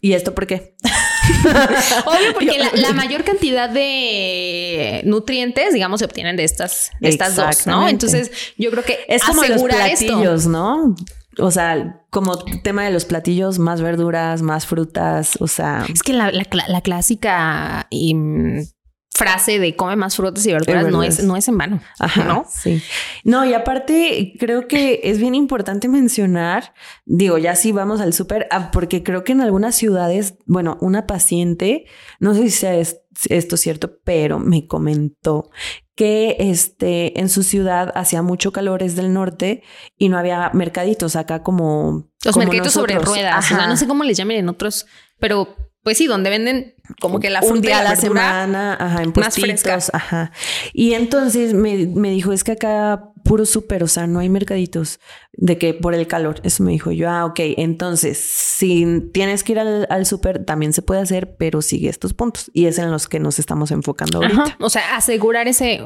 ¿Y 0.00 0.12
esto 0.12 0.34
por 0.34 0.46
qué? 0.46 0.76
Obvio, 2.06 2.32
porque 2.32 2.58
la, 2.74 2.92
mayor 2.92 3.24
cantidad 3.24 3.68
de 3.68 5.02
nutrientes, 5.04 5.74
digamos, 5.74 6.00
se 6.00 6.06
obtienen 6.06 6.36
de 6.36 6.44
estas, 6.44 6.90
de 7.00 7.08
estas 7.08 7.36
dos, 7.36 7.66
¿no? 7.66 7.88
Entonces, 7.88 8.30
yo 8.56 8.70
creo 8.70 8.84
que 8.84 8.98
es 9.08 9.22
como 9.22 9.42
los 9.44 9.62
platillos, 9.62 10.46
¿no? 10.46 10.94
O 11.38 11.50
sea, 11.50 12.02
como 12.10 12.38
tema 12.62 12.84
de 12.84 12.90
los 12.90 13.04
platillos, 13.04 13.58
más 13.58 13.80
verduras, 13.80 14.42
más 14.42 14.66
frutas, 14.66 15.36
o 15.40 15.46
sea. 15.46 15.86
Es 15.92 16.02
que 16.02 16.12
la, 16.12 16.32
la 16.32 16.80
clásica 16.80 17.86
y 17.90 18.14
frase 19.18 19.58
de 19.58 19.74
come 19.74 19.96
más 19.96 20.14
frutas 20.14 20.46
y 20.46 20.52
verduras, 20.52 20.86
no 20.92 21.02
es, 21.02 21.24
no 21.24 21.36
es 21.36 21.48
en 21.48 21.58
vano. 21.58 21.80
Ajá, 21.98 22.22
¿no? 22.22 22.46
Sí. 22.48 22.80
No, 23.24 23.44
y 23.44 23.52
aparte 23.52 24.34
creo 24.38 24.68
que 24.68 25.00
es 25.02 25.18
bien 25.18 25.34
importante 25.34 25.88
mencionar, 25.88 26.72
digo, 27.04 27.36
ya 27.36 27.56
sí 27.56 27.72
vamos 27.72 28.00
al 28.00 28.12
súper, 28.12 28.46
ah, 28.52 28.70
porque 28.70 29.02
creo 29.02 29.24
que 29.24 29.32
en 29.32 29.40
algunas 29.40 29.74
ciudades, 29.74 30.34
bueno, 30.46 30.78
una 30.80 31.08
paciente, 31.08 31.86
no 32.20 32.32
sé 32.32 32.42
si 32.42 32.50
sea 32.50 32.74
esto 33.28 33.56
cierto, 33.56 33.98
pero 34.04 34.38
me 34.38 34.68
comentó 34.68 35.50
que 35.96 36.36
este, 36.38 37.18
en 37.18 37.28
su 37.28 37.42
ciudad 37.42 37.90
hacía 37.96 38.22
mucho 38.22 38.52
calor, 38.52 38.84
es 38.84 38.94
del 38.94 39.12
norte, 39.12 39.64
y 39.96 40.10
no 40.10 40.16
había 40.16 40.52
mercaditos 40.54 41.16
acá 41.16 41.42
como... 41.42 42.08
Los 42.24 42.36
mercaditos 42.36 42.72
sobre 42.72 43.00
ruedas, 43.00 43.50
no 43.50 43.76
sé 43.76 43.88
cómo 43.88 44.04
les 44.04 44.16
llamen 44.16 44.36
en 44.36 44.48
otros, 44.48 44.86
pero 45.18 45.56
pues 45.82 45.98
sí, 45.98 46.06
donde 46.06 46.30
venden 46.30 46.74
como 47.00 47.20
que 47.20 47.30
la 47.30 47.40
fruta 47.40 47.54
un 47.54 47.60
día 47.60 47.78
a 47.80 47.82
la, 47.82 47.96
semana, 47.96 48.76
ajá, 48.78 49.02
en 49.02 49.12
más 49.14 49.34
frescas, 49.34 49.90
ajá. 49.92 50.32
Y 50.72 50.94
entonces 50.94 51.54
me, 51.54 51.86
me, 51.86 52.10
dijo, 52.10 52.32
es 52.32 52.44
que 52.44 52.52
acá 52.52 53.10
puro 53.28 53.44
súper, 53.44 53.84
o 53.84 53.88
sea, 53.88 54.06
no 54.06 54.20
hay 54.20 54.30
mercaditos 54.30 55.00
de 55.32 55.58
que 55.58 55.74
por 55.74 55.94
el 55.94 56.06
calor. 56.06 56.40
Eso 56.44 56.64
me 56.64 56.72
dijo 56.72 56.90
yo, 56.90 57.10
ah, 57.10 57.26
ok, 57.26 57.40
entonces 57.58 58.18
si 58.18 59.02
tienes 59.12 59.44
que 59.44 59.52
ir 59.52 59.58
al, 59.58 60.06
súper, 60.06 60.44
también 60.44 60.72
se 60.72 60.80
puede 60.80 61.02
hacer, 61.02 61.36
pero 61.36 61.60
sigue 61.60 61.90
estos 61.90 62.14
puntos. 62.14 62.50
Y 62.54 62.64
es 62.64 62.78
en 62.78 62.90
los 62.90 63.06
que 63.06 63.20
nos 63.20 63.38
estamos 63.38 63.70
enfocando 63.70 64.18
ahorita. 64.18 64.56
O 64.60 64.70
sea, 64.70 64.96
asegurar 64.96 65.46
ese, 65.46 65.80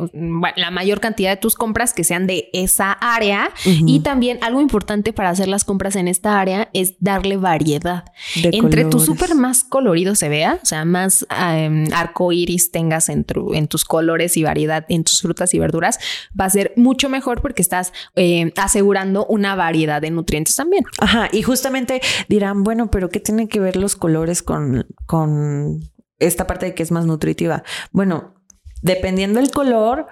la 0.57 0.71
mayor 0.71 1.01
cantidad 1.01 1.31
de 1.31 1.37
tus 1.37 1.57
compras 1.57 1.93
que 1.93 2.05
sean 2.05 2.27
de 2.27 2.49
esa 2.53 2.93
área. 2.93 3.51
Y 3.65 4.01
también 4.01 4.39
algo 4.43 4.61
importante 4.61 5.13
para 5.13 5.31
hacer 5.31 5.49
las 5.49 5.65
compras 5.65 5.97
en 5.97 6.07
esta 6.07 6.41
área 6.41 6.71
es 6.73 6.95
darle 7.01 7.37
variedad. 7.37 8.05
Entre 8.43 8.85
tu 8.85 9.01
súper 9.01 9.35
más 9.35 9.65
colorido 9.65 10.15
se 10.15 10.29
vea, 10.29 10.61
o 10.63 10.67
sea, 10.67 10.85
más 10.85 11.27
um, 11.31 11.87
arco 11.93 12.33
iris 12.33 12.71
tengas 12.71 13.09
en, 13.09 13.27
en 13.53 13.67
tus 13.67 13.85
colores 13.85 14.37
y 14.37 14.45
variedad 14.45 14.87
en 14.89 15.03
tus 15.03 15.21
frutas 15.21 15.53
y 15.55 15.59
verduras, 15.59 15.99
va 16.39 16.45
a 16.45 16.51
ser 16.51 16.73
mucho 16.77 17.09
mejor 17.09 17.32
porque 17.41 17.63
estás 17.63 17.93
eh, 18.17 18.53
asegurando 18.57 19.27
una 19.27 19.55
variedad 19.55 20.03
de 20.03 20.11
nutrientes 20.11 20.57
también. 20.57 20.85
Ajá, 20.99 21.29
y 21.33 21.43
justamente 21.43 22.01
dirán, 22.29 22.65
bueno, 22.65 22.91
pero 22.91 23.09
¿qué 23.09 23.21
tienen 23.21 23.49
que 23.49 23.61
ver 23.61 23.77
los 23.77 23.97
colores 23.97 24.43
con, 24.43 24.87
con 25.07 25.81
esta 26.19 26.47
parte 26.47 26.67
de 26.67 26.75
que 26.75 26.83
es 26.83 26.91
más 26.91 27.07
nutritiva? 27.07 27.63
Bueno, 27.93 28.35
dependiendo 28.83 29.41
del 29.41 29.51
color, 29.51 30.07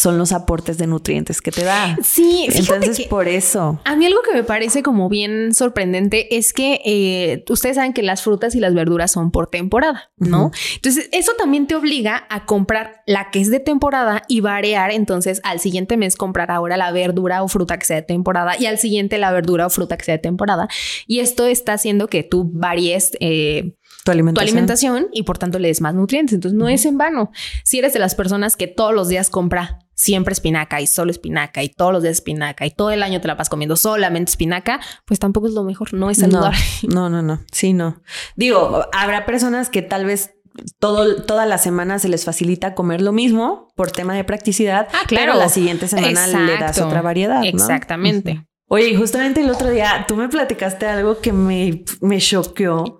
son 0.00 0.16
los 0.16 0.32
aportes 0.32 0.78
de 0.78 0.86
nutrientes 0.86 1.42
que 1.42 1.50
te 1.50 1.62
da. 1.62 1.98
Sí, 2.02 2.46
entonces 2.50 3.06
por 3.06 3.28
eso. 3.28 3.80
A 3.84 3.96
mí 3.96 4.06
algo 4.06 4.22
que 4.22 4.32
me 4.32 4.44
parece 4.44 4.82
como 4.82 5.10
bien 5.10 5.52
sorprendente 5.52 6.38
es 6.38 6.54
que 6.54 6.80
eh, 6.86 7.44
ustedes 7.50 7.76
saben 7.76 7.92
que 7.92 8.02
las 8.02 8.22
frutas 8.22 8.54
y 8.54 8.60
las 8.60 8.72
verduras 8.72 9.12
son 9.12 9.30
por 9.30 9.48
temporada, 9.48 10.10
¿no? 10.16 10.52
Entonces 10.76 11.10
eso 11.12 11.32
también 11.36 11.66
te 11.66 11.74
obliga 11.74 12.26
a 12.30 12.46
comprar 12.46 13.02
la 13.06 13.30
que 13.30 13.40
es 13.40 13.50
de 13.50 13.60
temporada 13.60 14.22
y 14.26 14.40
variar 14.40 14.90
entonces 14.90 15.42
al 15.44 15.60
siguiente 15.60 15.98
mes 15.98 16.16
comprar 16.16 16.50
ahora 16.50 16.78
la 16.78 16.92
verdura 16.92 17.42
o 17.42 17.48
fruta 17.48 17.78
que 17.78 17.84
sea 17.84 17.96
de 17.96 18.02
temporada 18.02 18.56
y 18.58 18.64
al 18.64 18.78
siguiente 18.78 19.18
la 19.18 19.32
verdura 19.32 19.66
o 19.66 19.70
fruta 19.70 19.98
que 19.98 20.06
sea 20.06 20.16
de 20.16 20.22
temporada. 20.22 20.68
Y 21.06 21.20
esto 21.20 21.46
está 21.46 21.74
haciendo 21.74 22.08
que 22.08 22.22
tú 22.22 22.50
varíes 22.50 23.12
eh, 23.20 23.74
tu 24.04 24.12
alimentación. 24.12 25.08
y 25.12 25.24
por 25.24 25.36
tanto 25.36 25.58
le 25.58 25.68
des 25.68 25.82
más 25.82 25.94
nutrientes. 25.94 26.34
Entonces 26.34 26.58
no 26.58 26.68
es 26.68 26.86
en 26.86 26.96
vano. 26.96 27.32
Si 27.64 27.78
eres 27.78 27.92
de 27.92 27.98
las 27.98 28.14
personas 28.14 28.56
que 28.56 28.66
todos 28.66 28.94
los 28.94 29.08
días 29.08 29.28
compra 29.28 29.78
siempre 30.00 30.32
espinaca 30.32 30.80
y 30.80 30.86
solo 30.86 31.10
espinaca 31.10 31.62
y 31.62 31.68
todos 31.68 31.92
los 31.92 32.02
días 32.02 32.14
espinaca 32.14 32.64
y 32.64 32.70
todo 32.70 32.90
el 32.90 33.02
año 33.02 33.20
te 33.20 33.28
la 33.28 33.34
vas 33.34 33.50
comiendo 33.50 33.76
solamente 33.76 34.30
espinaca, 34.30 34.80
pues 35.04 35.20
tampoco 35.20 35.46
es 35.46 35.52
lo 35.52 35.62
mejor, 35.62 35.92
no 35.92 36.08
es 36.08 36.18
saludable. 36.18 36.58
No, 36.88 37.10
no, 37.10 37.20
no, 37.20 37.40
sí, 37.52 37.74
no. 37.74 38.00
Digo, 38.34 38.86
habrá 38.92 39.26
personas 39.26 39.68
que 39.68 39.82
tal 39.82 40.06
vez 40.06 40.32
todo, 40.78 41.22
toda 41.22 41.44
la 41.44 41.58
semana 41.58 41.98
se 41.98 42.08
les 42.08 42.24
facilita 42.24 42.74
comer 42.74 43.02
lo 43.02 43.12
mismo 43.12 43.68
por 43.76 43.90
tema 43.90 44.14
de 44.14 44.24
practicidad, 44.24 44.88
ah, 44.92 45.02
claro. 45.06 45.32
pero 45.32 45.38
la 45.38 45.50
siguiente 45.50 45.86
semana 45.86 46.26
le 46.26 46.58
das 46.58 46.78
otra 46.78 47.02
variedad. 47.02 47.44
Exactamente. 47.44 48.46
Oye, 48.68 48.96
justamente 48.96 49.42
el 49.42 49.50
otro 49.50 49.68
día 49.68 50.06
tú 50.08 50.16
me 50.16 50.28
platicaste 50.28 50.86
algo 50.86 51.20
que 51.20 51.32
me, 51.32 51.84
me 52.00 52.18
choqueó 52.18 52.99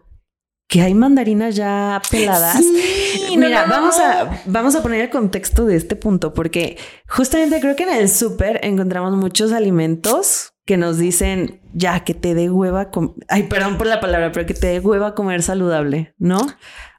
que 0.70 0.82
hay 0.82 0.94
mandarinas 0.94 1.56
ya 1.56 2.00
peladas. 2.10 2.64
Mira, 3.36 3.66
vamos 3.66 3.98
a 3.98 4.40
vamos 4.46 4.76
a 4.76 4.82
poner 4.82 5.00
el 5.00 5.10
contexto 5.10 5.66
de 5.66 5.74
este 5.74 5.96
punto 5.96 6.32
porque 6.32 6.78
justamente 7.08 7.60
creo 7.60 7.74
que 7.74 7.82
en 7.82 7.90
el 7.90 8.08
súper 8.08 8.60
encontramos 8.62 9.16
muchos 9.16 9.52
alimentos 9.52 10.54
que 10.64 10.76
nos 10.76 10.96
dicen 10.96 11.60
ya 11.72 12.04
que 12.04 12.14
te 12.14 12.34
dé 12.34 12.50
hueva, 12.50 12.92
ay, 13.26 13.44
perdón 13.44 13.78
por 13.78 13.88
la 13.88 13.98
palabra, 13.98 14.30
pero 14.30 14.46
que 14.46 14.54
te 14.54 14.68
dé 14.68 14.78
hueva 14.78 15.16
comer 15.16 15.42
saludable, 15.42 16.14
¿no? 16.18 16.38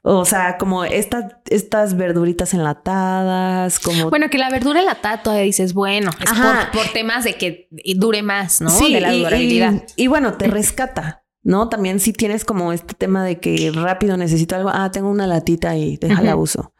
O 0.02 0.26
sea, 0.26 0.58
como 0.58 0.84
estas 0.84 1.36
estas 1.48 1.96
verduritas 1.96 2.52
enlatadas, 2.52 3.78
como 3.80 4.10
bueno 4.10 4.28
que 4.28 4.36
la 4.36 4.50
verdura 4.50 4.80
enlatada 4.80 5.22
todavía 5.22 5.44
dices 5.44 5.72
bueno, 5.72 6.10
es 6.20 6.30
por, 6.74 6.92
temas 6.92 7.24
de 7.24 7.36
que 7.36 7.68
dure 7.96 8.22
más, 8.22 8.60
¿no? 8.60 8.68
Sí, 8.68 8.92
de 8.92 9.00
la 9.00 9.12
durabilidad 9.12 9.82
y 9.96 10.08
bueno 10.08 10.34
te 10.34 10.48
rescata. 10.48 11.21
¿No? 11.42 11.68
También 11.68 12.00
si 12.00 12.12
tienes 12.12 12.44
como 12.44 12.72
este 12.72 12.94
tema 12.94 13.24
de 13.24 13.40
que 13.40 13.70
rápido 13.74 14.16
necesito 14.16 14.56
algo, 14.56 14.70
ah, 14.72 14.90
tengo 14.92 15.10
una 15.10 15.26
latita 15.26 15.76
y 15.76 15.96
déjala 15.96 16.36
uso. 16.36 16.72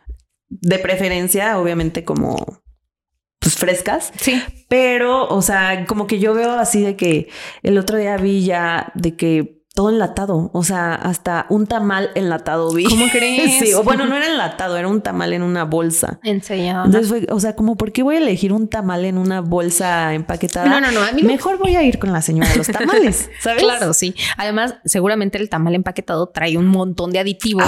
De 0.49 0.78
preferencia, 0.78 1.59
obviamente, 1.59 2.04
como 2.04 2.62
pues 3.38 3.57
frescas. 3.57 4.12
Sí. 4.21 4.40
Pero, 4.69 5.26
o 5.28 5.42
sea, 5.42 5.85
como 5.87 6.07
que 6.07 6.21
yo 6.21 6.33
veo 6.33 6.52
así 6.52 6.83
de 6.83 6.97
que 6.97 7.28
el 7.62 7.76
otro 7.76 7.99
día 7.99 8.16
vi 8.16 8.45
ya 8.45 8.92
de 8.95 9.16
que 9.16 9.62
todo 9.75 9.88
enlatado, 9.88 10.50
o 10.52 10.64
sea, 10.64 10.95
hasta 10.95 11.47
un 11.49 11.67
tamal 11.67 12.11
enlatado 12.14 12.73
vi. 12.73 12.85
¿Cómo 12.85 13.07
crees? 13.12 13.59
Sí, 13.59 13.73
o 13.73 13.83
bueno, 13.83 14.07
no 14.07 14.17
era 14.17 14.26
enlatado, 14.26 14.76
era 14.76 14.88
un 14.88 15.00
tamal 15.00 15.33
en 15.33 15.43
una 15.43 15.64
bolsa. 15.64 16.19
En 16.23 16.43
serio. 16.43 16.83
Entonces 16.85 17.09
fue, 17.09 17.26
o 17.31 17.41
sea, 17.41 17.57
como, 17.57 17.76
¿por 17.76 17.93
qué 17.93 18.02
voy 18.02 18.17
a 18.17 18.19
elegir 18.19 18.52
un 18.52 18.69
tamal 18.69 19.05
en 19.05 19.17
una 19.17 19.41
bolsa 19.41 20.12
empaquetada? 20.14 20.69
No, 20.69 20.81
no, 20.81 20.93
no. 20.93 21.02
A 21.02 21.12
mí 21.12 21.23
Mejor 21.23 21.59
voy 21.59 21.76
a 21.76 21.83
ir 21.83 21.99
con 21.99 22.12
la 22.12 22.21
señora 22.21 22.50
de 22.50 22.57
los 22.57 22.67
tamales, 22.69 23.31
¿sabes? 23.41 23.62
claro, 23.62 23.95
sí. 23.95 24.14
Además, 24.37 24.75
seguramente 24.85 25.38
el 25.38 25.49
tamal 25.49 25.75
empaquetado 25.75 26.29
trae 26.29 26.59
un 26.59 26.67
montón 26.67 27.11
de 27.12 27.21
aditivos, 27.21 27.64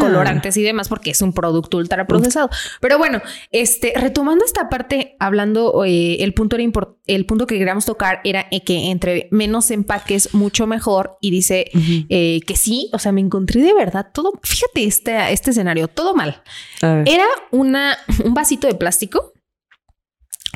colorantes 0.00 0.56
y 0.56 0.62
demás, 0.62 0.88
porque 0.88 1.10
es 1.10 1.22
un 1.22 1.32
producto 1.32 1.76
ultra 1.76 2.06
procesado. 2.06 2.50
Pero 2.80 2.98
bueno, 2.98 3.20
este, 3.52 3.92
retomando 3.94 4.44
esta 4.44 4.68
parte, 4.68 5.16
hablando, 5.20 5.84
eh, 5.84 6.24
el 6.24 6.34
punto 6.34 6.56
era 6.56 6.66
el 7.06 7.26
punto 7.26 7.46
que 7.46 7.58
queríamos 7.58 7.84
tocar 7.84 8.20
era 8.24 8.48
que 8.64 8.90
entre 8.90 9.28
menos 9.30 9.70
empaques, 9.70 10.34
mucho 10.34 10.66
mejor 10.66 11.16
y 11.20 11.30
dice 11.36 11.70
eh, 12.08 12.40
que 12.46 12.56
sí, 12.56 12.90
o 12.92 12.98
sea, 12.98 13.12
me 13.12 13.20
encontré 13.20 13.60
de 13.60 13.72
verdad 13.72 14.08
todo, 14.12 14.32
fíjate 14.42 14.84
este, 14.84 15.32
este 15.32 15.50
escenario, 15.50 15.88
todo 15.88 16.14
mal. 16.14 16.42
Era 16.80 17.26
una, 17.50 17.96
un 18.24 18.34
vasito 18.34 18.66
de 18.66 18.74
plástico 18.74 19.32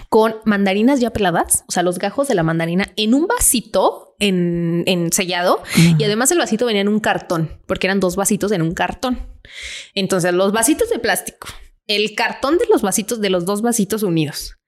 con 0.08 0.36
mandarinas 0.44 1.00
ya 1.00 1.10
peladas, 1.10 1.64
o 1.68 1.72
sea, 1.72 1.82
los 1.82 1.98
gajos 1.98 2.26
de 2.28 2.34
la 2.34 2.42
mandarina 2.42 2.92
en 2.96 3.14
un 3.14 3.26
vasito 3.26 4.16
en, 4.18 5.08
sellado 5.12 5.62
y 5.98 6.04
además 6.04 6.30
el 6.30 6.38
vasito 6.38 6.66
venía 6.66 6.82
en 6.82 6.88
un 6.88 7.00
cartón, 7.00 7.60
porque 7.66 7.86
eran 7.86 8.00
dos 8.00 8.16
vasitos 8.16 8.52
en 8.52 8.62
un 8.62 8.74
cartón. 8.74 9.20
Entonces, 9.94 10.34
los 10.34 10.52
vasitos 10.52 10.90
de 10.90 10.98
plástico, 10.98 11.48
el 11.86 12.14
cartón 12.14 12.58
de 12.58 12.66
los 12.70 12.82
vasitos 12.82 13.20
de 13.20 13.30
los 13.30 13.44
dos 13.46 13.62
vasitos 13.62 14.02
unidos 14.02 14.59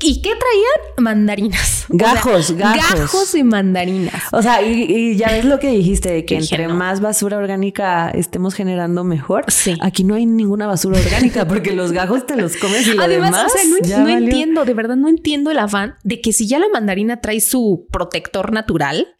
¿Y 0.00 0.20
qué 0.20 0.30
traían? 0.30 0.94
Mandarinas. 0.98 1.86
Gajos, 1.88 2.52
gajos. 2.52 3.00
Gajos 3.00 3.34
y 3.34 3.44
mandarinas. 3.44 4.14
O 4.32 4.42
sea, 4.42 4.62
y, 4.62 5.16
ya 5.16 5.28
ves 5.28 5.44
lo 5.44 5.58
que 5.58 5.68
dijiste, 5.68 6.10
de 6.12 6.24
que 6.24 6.36
entre 6.36 6.68
más 6.68 7.00
basura 7.00 7.36
orgánica 7.36 8.10
estemos 8.10 8.54
generando 8.54 9.04
mejor. 9.04 9.44
Sí. 9.48 9.76
Aquí 9.80 10.02
no 10.02 10.14
hay 10.14 10.26
ninguna 10.26 10.66
basura 10.66 10.98
orgánica 10.98 11.46
porque 11.48 11.72
los 11.72 11.92
gajos 11.92 12.26
te 12.26 12.36
los 12.36 12.56
comes 12.56 12.86
y 12.86 12.94
lo 12.94 13.02
Además, 13.02 13.30
demás. 13.30 13.52
O 13.52 13.84
sea, 13.86 13.98
no, 13.98 14.08
entiendo, 14.08 14.64
de 14.64 14.74
verdad 14.74 14.96
no 14.96 15.08
entiendo 15.08 15.50
el 15.50 15.58
afán 15.58 15.96
de 16.02 16.20
que 16.20 16.32
si 16.32 16.46
ya 16.46 16.58
la 16.58 16.68
mandarina 16.72 17.20
trae 17.20 17.40
su 17.40 17.86
protector 17.90 18.52
natural, 18.52 19.14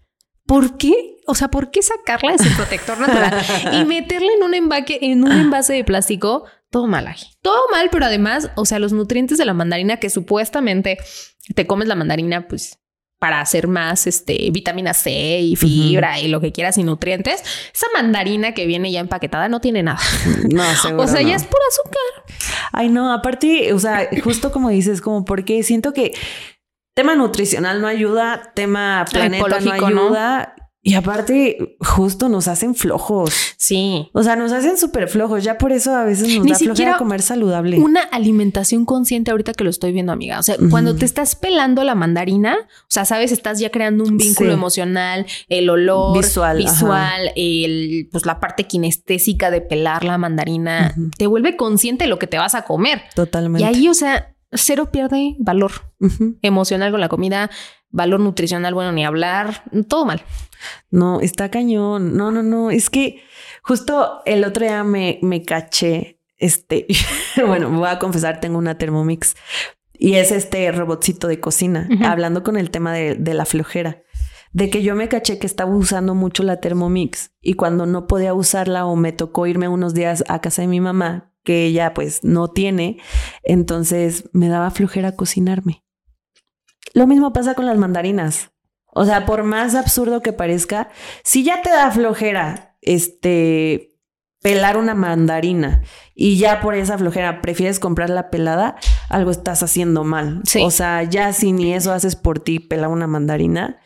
¿por 0.46 0.76
qué? 0.76 1.16
O 1.26 1.34
sea, 1.34 1.48
¿por 1.48 1.70
qué 1.70 1.82
sacarla 1.82 2.32
de 2.32 2.38
su 2.38 2.54
protector 2.56 2.98
natural 2.98 3.34
y 3.72 3.84
meterla 3.84 4.32
en 4.36 4.42
un 4.42 4.54
empaque, 4.54 4.98
en 5.02 5.24
un 5.24 5.32
envase 5.32 5.72
de 5.72 5.84
plástico 5.84 6.44
todo 6.74 6.88
mal 6.88 7.06
ahí. 7.06 7.20
Todo 7.40 7.68
mal, 7.70 7.88
pero 7.92 8.06
además, 8.06 8.50
o 8.56 8.64
sea, 8.64 8.80
los 8.80 8.92
nutrientes 8.92 9.38
de 9.38 9.44
la 9.44 9.54
mandarina 9.54 9.98
que 9.98 10.10
supuestamente 10.10 10.98
te 11.54 11.68
comes 11.68 11.86
la 11.86 11.94
mandarina, 11.94 12.48
pues 12.48 12.80
para 13.20 13.40
hacer 13.40 13.68
más 13.68 14.08
este 14.08 14.50
vitamina 14.50 14.92
C 14.92 15.38
y 15.38 15.54
fibra 15.54 16.18
y 16.18 16.26
lo 16.26 16.40
que 16.40 16.50
quieras 16.50 16.76
y 16.76 16.82
nutrientes. 16.82 17.44
Esa 17.72 17.86
mandarina 17.94 18.54
que 18.54 18.66
viene 18.66 18.90
ya 18.90 18.98
empaquetada 18.98 19.48
no 19.48 19.60
tiene 19.60 19.84
nada. 19.84 20.00
No, 20.50 20.64
seguro 20.74 21.02
O 21.04 21.06
sea, 21.06 21.22
ya 21.22 21.36
es 21.36 21.44
pura 21.44 21.62
azúcar. 21.68 22.34
Ay, 22.72 22.88
no, 22.88 23.12
aparte, 23.12 23.72
o 23.72 23.78
sea, 23.78 24.08
justo 24.24 24.50
como 24.50 24.68
dices, 24.70 25.00
como 25.00 25.24
porque 25.24 25.62
siento 25.62 25.92
que 25.92 26.10
tema 26.96 27.14
nutricional 27.14 27.80
no 27.80 27.86
ayuda, 27.86 28.50
tema 28.56 29.04
planeta 29.08 29.60
no 29.60 29.72
ayuda. 29.72 30.56
Y 30.86 30.96
aparte, 30.96 31.78
justo 31.80 32.28
nos 32.28 32.46
hacen 32.46 32.74
flojos. 32.74 33.32
Sí. 33.56 34.10
O 34.12 34.22
sea, 34.22 34.36
nos 34.36 34.52
hacen 34.52 34.76
súper 34.76 35.08
flojos. 35.08 35.42
Ya 35.42 35.56
por 35.56 35.72
eso 35.72 35.94
a 35.96 36.04
veces 36.04 36.28
nos 36.36 36.44
Ni 36.44 36.52
da 36.52 36.58
flojera 36.58 36.98
comer 36.98 37.22
saludable. 37.22 37.78
Una 37.78 38.02
alimentación 38.02 38.84
consciente 38.84 39.30
ahorita 39.30 39.54
que 39.54 39.64
lo 39.64 39.70
estoy 39.70 39.92
viendo, 39.92 40.12
amiga. 40.12 40.38
O 40.38 40.42
sea, 40.42 40.56
cuando 40.70 40.94
te 40.94 41.06
estás 41.06 41.36
pelando 41.36 41.84
la 41.84 41.94
mandarina, 41.94 42.58
o 42.60 42.90
sea, 42.90 43.06
sabes, 43.06 43.32
estás 43.32 43.58
ya 43.60 43.70
creando 43.70 44.04
un 44.04 44.18
vínculo 44.18 44.52
emocional, 44.52 45.24
el 45.48 45.70
olor 45.70 46.18
visual, 46.18 46.58
visual 46.58 47.32
el, 47.34 48.10
pues 48.12 48.26
la 48.26 48.38
parte 48.38 48.64
kinestésica 48.64 49.50
de 49.50 49.62
pelar 49.62 50.04
la 50.04 50.18
mandarina, 50.18 50.94
te 51.16 51.26
vuelve 51.26 51.56
consciente 51.56 52.04
de 52.04 52.10
lo 52.10 52.18
que 52.18 52.26
te 52.26 52.36
vas 52.36 52.54
a 52.54 52.66
comer. 52.66 53.04
Totalmente. 53.14 53.62
Y 53.62 53.66
ahí, 53.66 53.88
o 53.88 53.94
sea, 53.94 54.33
cero 54.54 54.90
pierde 54.90 55.36
valor 55.38 55.72
emocional 56.42 56.90
con 56.90 57.00
la 57.00 57.08
comida, 57.08 57.50
valor 57.90 58.20
nutricional, 58.20 58.74
bueno, 58.74 58.92
ni 58.92 59.04
hablar, 59.04 59.64
todo 59.88 60.04
mal. 60.04 60.22
No, 60.90 61.20
está 61.20 61.50
cañón. 61.50 62.16
No, 62.16 62.30
no, 62.30 62.42
no. 62.42 62.70
Es 62.70 62.90
que 62.90 63.22
justo 63.62 64.22
el 64.26 64.44
otro 64.44 64.64
día 64.64 64.84
me, 64.84 65.18
me 65.22 65.42
caché. 65.42 66.20
Este, 66.36 66.86
bueno, 67.46 67.70
voy 67.70 67.88
a 67.88 67.98
confesar, 67.98 68.40
tengo 68.40 68.58
una 68.58 68.76
Thermomix 68.76 69.36
y 69.92 70.14
es 70.14 70.32
este 70.32 70.70
robotcito 70.72 71.28
de 71.28 71.38
cocina, 71.38 71.88
hablando 72.04 72.42
con 72.42 72.56
el 72.56 72.70
tema 72.70 72.92
de, 72.92 73.14
de 73.14 73.34
la 73.34 73.44
flojera 73.44 74.02
de 74.54 74.70
que 74.70 74.82
yo 74.82 74.94
me 74.94 75.08
caché 75.08 75.38
que 75.38 75.46
estaba 75.46 75.74
usando 75.74 76.14
mucho 76.14 76.44
la 76.44 76.60
Thermomix 76.60 77.32
y 77.42 77.54
cuando 77.54 77.86
no 77.86 78.06
podía 78.06 78.34
usarla 78.34 78.86
o 78.86 78.94
me 78.94 79.12
tocó 79.12 79.46
irme 79.48 79.68
unos 79.68 79.94
días 79.94 80.24
a 80.28 80.40
casa 80.40 80.62
de 80.62 80.68
mi 80.68 80.80
mamá, 80.80 81.33
que 81.44 81.66
ella 81.66 81.94
pues 81.94 82.24
no 82.24 82.48
tiene, 82.48 82.98
entonces 83.42 84.28
me 84.32 84.48
daba 84.48 84.70
flojera 84.70 85.14
cocinarme. 85.14 85.84
Lo 86.92 87.06
mismo 87.06 87.32
pasa 87.32 87.54
con 87.54 87.66
las 87.66 87.78
mandarinas. 87.78 88.50
O 88.86 89.04
sea, 89.04 89.26
por 89.26 89.42
más 89.42 89.74
absurdo 89.74 90.22
que 90.22 90.32
parezca, 90.32 90.88
si 91.24 91.42
ya 91.42 91.62
te 91.62 91.70
da 91.70 91.90
flojera, 91.90 92.76
este, 92.80 93.94
pelar 94.40 94.76
una 94.76 94.94
mandarina 94.94 95.82
y 96.14 96.36
ya 96.36 96.60
por 96.60 96.74
esa 96.74 96.98
flojera 96.98 97.40
prefieres 97.40 97.80
comprar 97.80 98.10
la 98.10 98.30
pelada, 98.30 98.76
algo 99.08 99.30
estás 99.30 99.62
haciendo 99.62 100.04
mal. 100.04 100.42
O 100.62 100.70
sea, 100.70 101.02
ya 101.02 101.32
si 101.32 101.52
ni 101.52 101.74
eso 101.74 101.92
haces 101.92 102.14
por 102.14 102.38
ti, 102.38 102.60
pelar 102.60 102.90
una 102.90 103.06
mandarina, 103.06 103.80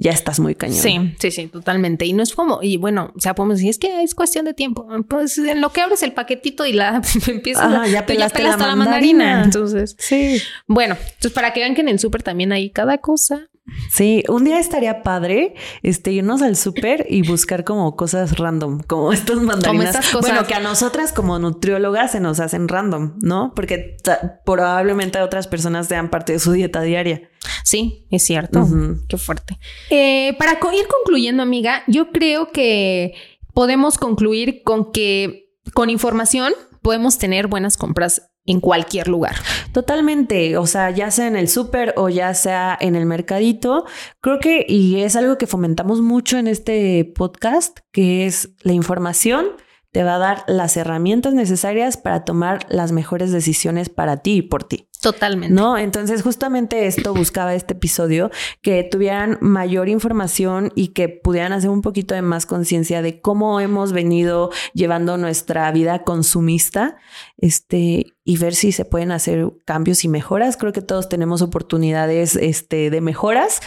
ya 0.00 0.12
estás 0.12 0.38
muy 0.38 0.54
cañón. 0.54 0.78
Sí, 0.78 1.14
sí, 1.18 1.30
sí, 1.32 1.46
totalmente. 1.48 2.06
Y 2.06 2.12
no 2.12 2.22
es 2.22 2.32
como, 2.32 2.62
y 2.62 2.76
bueno, 2.76 3.12
o 3.16 3.20
sea, 3.20 3.34
podemos 3.34 3.58
decir, 3.58 3.70
es 3.70 3.78
que 3.78 4.02
es 4.02 4.14
cuestión 4.14 4.44
de 4.44 4.54
tiempo. 4.54 4.86
Pues 5.08 5.36
en 5.38 5.60
lo 5.60 5.72
que 5.72 5.80
abres 5.80 6.04
el 6.04 6.12
paquetito 6.12 6.64
y 6.64 6.72
la 6.72 7.02
empiezas 7.26 7.64
a, 7.64 7.86
ya 7.88 8.06
pelaste, 8.06 8.42
la, 8.42 8.56
mandarina. 8.56 8.66
la, 8.66 8.76
mandarina. 8.76 9.44
Entonces, 9.44 9.96
sí. 9.98 10.40
Bueno, 10.68 10.96
entonces 11.00 11.32
para 11.32 11.52
que 11.52 11.60
vean 11.60 11.74
que 11.74 11.80
en 11.80 11.88
el 11.88 11.98
súper 11.98 12.22
también 12.22 12.52
hay 12.52 12.70
cada 12.70 12.98
cosa. 12.98 13.48
Sí, 13.90 14.24
un 14.28 14.44
día 14.44 14.58
estaría 14.58 15.02
padre 15.02 15.54
este, 15.82 16.12
irnos 16.12 16.42
al 16.42 16.56
súper 16.56 17.06
y 17.08 17.26
buscar 17.26 17.64
como 17.64 17.96
cosas 17.96 18.38
random, 18.38 18.80
como 18.86 19.12
estos 19.12 19.42
mandarinas. 19.42 19.96
cosas. 19.96 20.20
Bueno, 20.20 20.46
que 20.46 20.54
a 20.54 20.60
nosotras 20.60 21.12
como 21.12 21.38
nutriólogas 21.38 22.12
se 22.12 22.20
nos 22.20 22.40
hacen 22.40 22.68
random, 22.68 23.14
¿no? 23.22 23.52
Porque 23.54 23.96
probablemente 24.44 25.20
otras 25.20 25.46
personas 25.46 25.88
sean 25.88 26.10
parte 26.10 26.32
de 26.32 26.38
su 26.38 26.52
dieta 26.52 26.82
diaria. 26.82 27.28
Sí, 27.64 28.06
es 28.10 28.24
cierto. 28.24 28.66
Qué 29.08 29.18
fuerte. 29.18 29.58
Eh, 29.90 30.34
para 30.38 30.52
ir 30.52 30.86
concluyendo, 30.88 31.42
amiga, 31.42 31.82
yo 31.86 32.10
creo 32.10 32.50
que 32.52 33.14
podemos 33.54 33.98
concluir 33.98 34.62
con 34.64 34.92
que 34.92 35.50
con 35.74 35.90
información 35.90 36.52
podemos 36.82 37.18
tener 37.18 37.48
buenas 37.48 37.76
compras 37.76 38.27
en 38.48 38.60
cualquier 38.60 39.06
lugar. 39.06 39.36
Totalmente, 39.72 40.56
o 40.56 40.66
sea, 40.66 40.90
ya 40.90 41.10
sea 41.12 41.28
en 41.28 41.36
el 41.36 41.48
súper 41.48 41.94
o 41.96 42.08
ya 42.08 42.34
sea 42.34 42.76
en 42.80 42.96
el 42.96 43.06
mercadito, 43.06 43.84
creo 44.20 44.40
que, 44.40 44.64
y 44.68 45.00
es 45.00 45.14
algo 45.14 45.38
que 45.38 45.46
fomentamos 45.46 46.00
mucho 46.00 46.38
en 46.38 46.48
este 46.48 47.04
podcast, 47.14 47.78
que 47.92 48.26
es 48.26 48.50
la 48.62 48.72
información 48.72 49.46
te 49.90 50.04
va 50.04 50.16
a 50.16 50.18
dar 50.18 50.44
las 50.46 50.76
herramientas 50.76 51.34
necesarias 51.34 51.96
para 51.96 52.24
tomar 52.24 52.66
las 52.68 52.92
mejores 52.92 53.32
decisiones 53.32 53.88
para 53.88 54.18
ti 54.18 54.36
y 54.36 54.42
por 54.42 54.64
ti. 54.64 54.88
Totalmente. 55.00 55.54
¿No? 55.54 55.78
Entonces, 55.78 56.22
justamente 56.22 56.86
esto 56.86 57.14
buscaba 57.14 57.54
este 57.54 57.74
episodio, 57.74 58.30
que 58.62 58.82
tuvieran 58.82 59.38
mayor 59.40 59.88
información 59.88 60.72
y 60.74 60.88
que 60.88 61.08
pudieran 61.08 61.52
hacer 61.52 61.70
un 61.70 61.82
poquito 61.82 62.14
de 62.16 62.22
más 62.22 62.46
conciencia 62.46 63.00
de 63.00 63.20
cómo 63.20 63.60
hemos 63.60 63.92
venido 63.92 64.50
llevando 64.74 65.16
nuestra 65.16 65.70
vida 65.70 66.02
consumista, 66.02 66.96
este, 67.36 68.06
y 68.24 68.36
ver 68.38 68.54
si 68.54 68.72
se 68.72 68.84
pueden 68.84 69.12
hacer 69.12 69.48
cambios 69.64 70.04
y 70.04 70.08
mejoras. 70.08 70.56
Creo 70.56 70.72
que 70.72 70.82
todos 70.82 71.08
tenemos 71.08 71.42
oportunidades, 71.42 72.34
este, 72.34 72.90
de 72.90 73.00
mejoras 73.00 73.60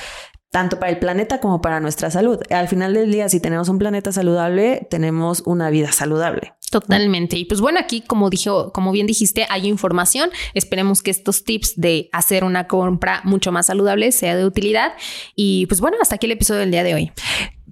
tanto 0.51 0.79
para 0.79 0.91
el 0.91 0.99
planeta 0.99 1.39
como 1.39 1.61
para 1.61 1.79
nuestra 1.79 2.11
salud. 2.11 2.39
Al 2.49 2.67
final 2.67 2.93
del 2.93 3.11
día, 3.11 3.29
si 3.29 3.39
tenemos 3.39 3.69
un 3.69 3.79
planeta 3.79 4.11
saludable, 4.11 4.85
tenemos 4.89 5.41
una 5.45 5.69
vida 5.69 5.93
saludable. 5.93 6.53
Totalmente. 6.69 7.37
Y 7.37 7.45
pues 7.45 7.61
bueno, 7.61 7.79
aquí, 7.79 8.01
como 8.01 8.29
dijo, 8.29 8.71
como 8.73 8.91
bien 8.91 9.07
dijiste, 9.07 9.45
hay 9.49 9.67
información. 9.67 10.29
Esperemos 10.53 11.01
que 11.01 11.11
estos 11.11 11.45
tips 11.45 11.79
de 11.79 12.09
hacer 12.11 12.43
una 12.43 12.67
compra 12.67 13.21
mucho 13.23 13.51
más 13.51 13.67
saludable 13.67 14.11
sea 14.11 14.35
de 14.35 14.45
utilidad. 14.45 14.91
Y 15.35 15.65
pues 15.67 15.79
bueno, 15.79 15.97
hasta 16.01 16.15
aquí 16.15 16.25
el 16.27 16.33
episodio 16.33 16.59
del 16.59 16.71
día 16.71 16.83
de 16.83 16.95
hoy. 16.95 17.11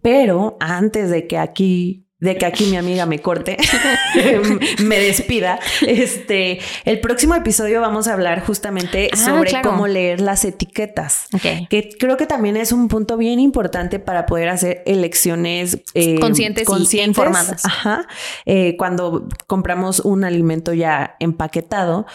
Pero 0.02 0.58
antes 0.62 1.10
de 1.10 1.28
que 1.28 1.38
aquí 1.38 2.09
de 2.20 2.38
que 2.38 2.46
aquí 2.46 2.66
mi 2.66 2.76
amiga 2.76 3.06
me 3.06 3.20
corte, 3.20 3.58
me 4.84 5.00
despida. 5.00 5.60
Este, 5.82 6.60
el 6.86 7.00
próximo 7.00 7.36
episodio 7.36 7.82
vamos 7.82 8.08
a 8.08 8.14
hablar 8.14 8.46
justamente 8.46 9.10
ah, 9.12 9.16
sobre 9.16 9.62
cómo 9.62 9.88
leer 9.88 10.20
las 10.20 10.44
etiquetas, 10.46 11.28
que 11.70 11.90
creo 11.98 12.18
que 12.18 12.26
también 12.26 12.58
es 12.58 12.72
un 12.72 12.88
punto 12.88 13.18
bien 13.18 13.40
importante 13.40 14.00
para 14.00 14.26
poder 14.26 14.50
hacer 14.50 14.84
elecciones 14.86 15.80
eh, 15.94 16.20
conscientes, 16.20 16.68
y 16.92 17.00
informadas. 17.02 17.66
Ajá. 17.66 18.08
Eh, 18.46 18.76
cuando 18.78 19.28
compramos 19.48 20.00
un 20.02 20.24
alimento 20.24 20.74
ya 20.74 21.16
empaquetado, 21.20 22.06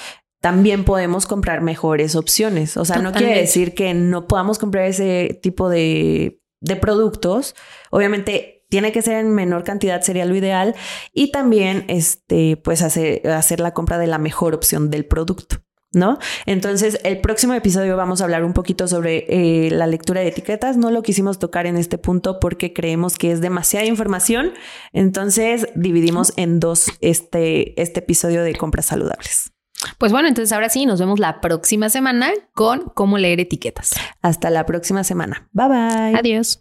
también 0.41 0.85
podemos 0.85 1.27
comprar 1.27 1.63
mejores 1.63 2.15
opciones. 2.17 2.77
O 2.77 2.85
sea, 2.85 2.99
no 2.99 3.13
quiere 3.13 3.39
decir 3.39 3.75
que 3.75 3.95
no 3.95 4.27
podamos 4.27 4.59
comprar 4.59 4.85
ese 4.85 5.39
tipo 5.43 5.71
de, 5.71 6.39
de 6.61 6.77
productos. 6.77 7.55
Obviamente 7.91 8.54
tiene 8.75 8.91
que 8.91 9.03
ser 9.03 9.19
en 9.19 9.33
menor 9.33 9.63
cantidad, 9.63 10.01
sería 10.01 10.25
lo 10.25 10.35
ideal. 10.35 10.75
Y 11.13 11.31
también, 11.31 11.85
este, 11.87 12.57
pues 12.57 12.83
hacer, 12.83 13.25
hacer 13.29 13.61
la 13.61 13.73
compra 13.73 13.99
de 13.99 14.09
la 14.09 14.19
mejor 14.19 14.53
opción 14.53 14.91
del 14.91 15.07
producto. 15.07 15.59
¿no? 15.93 16.19
Entonces, 16.45 16.99
el 17.05 17.21
próximo 17.21 17.55
episodio 17.55 17.97
vamos 17.97 18.21
a 18.21 18.25
hablar 18.25 18.43
un 18.43 18.53
poquito 18.53 18.89
sobre 18.89 19.27
eh, 19.29 19.71
la 19.71 19.87
lectura 19.87 20.23
de 20.23 20.27
etiquetas. 20.27 20.77
No 20.77 20.91
lo 20.91 21.05
quisimos 21.05 21.39
tocar 21.39 21.67
en 21.67 21.77
este 21.77 21.99
punto 21.99 22.41
porque 22.41 22.73
creemos 22.73 23.17
que 23.17 23.31
es 23.31 23.41
demasiada 23.41 23.87
información. 23.87 24.55
Entonces, 24.93 25.69
dividimos 25.77 26.33
en 26.35 26.59
dos 26.59 26.87
este, 27.01 27.81
este 27.81 28.01
episodio 28.01 28.43
de 28.43 28.57
compras 28.57 28.87
saludables. 28.87 29.53
Pues 29.99 30.11
bueno, 30.11 30.27
entonces 30.27 30.51
ahora 30.51 30.69
sí, 30.69 30.85
nos 30.85 30.99
vemos 30.99 31.21
la 31.21 31.41
próxima 31.41 31.91
semana 31.91 32.33
con 32.55 32.91
cómo 32.93 33.19
leer 33.19 33.39
etiquetas. 33.39 33.93
Hasta 34.21 34.51
la 34.51 34.67
próxima 34.67 35.05
semana. 35.05 35.49
Bye 35.53 35.69
bye. 35.69 36.19
Adiós. 36.19 36.61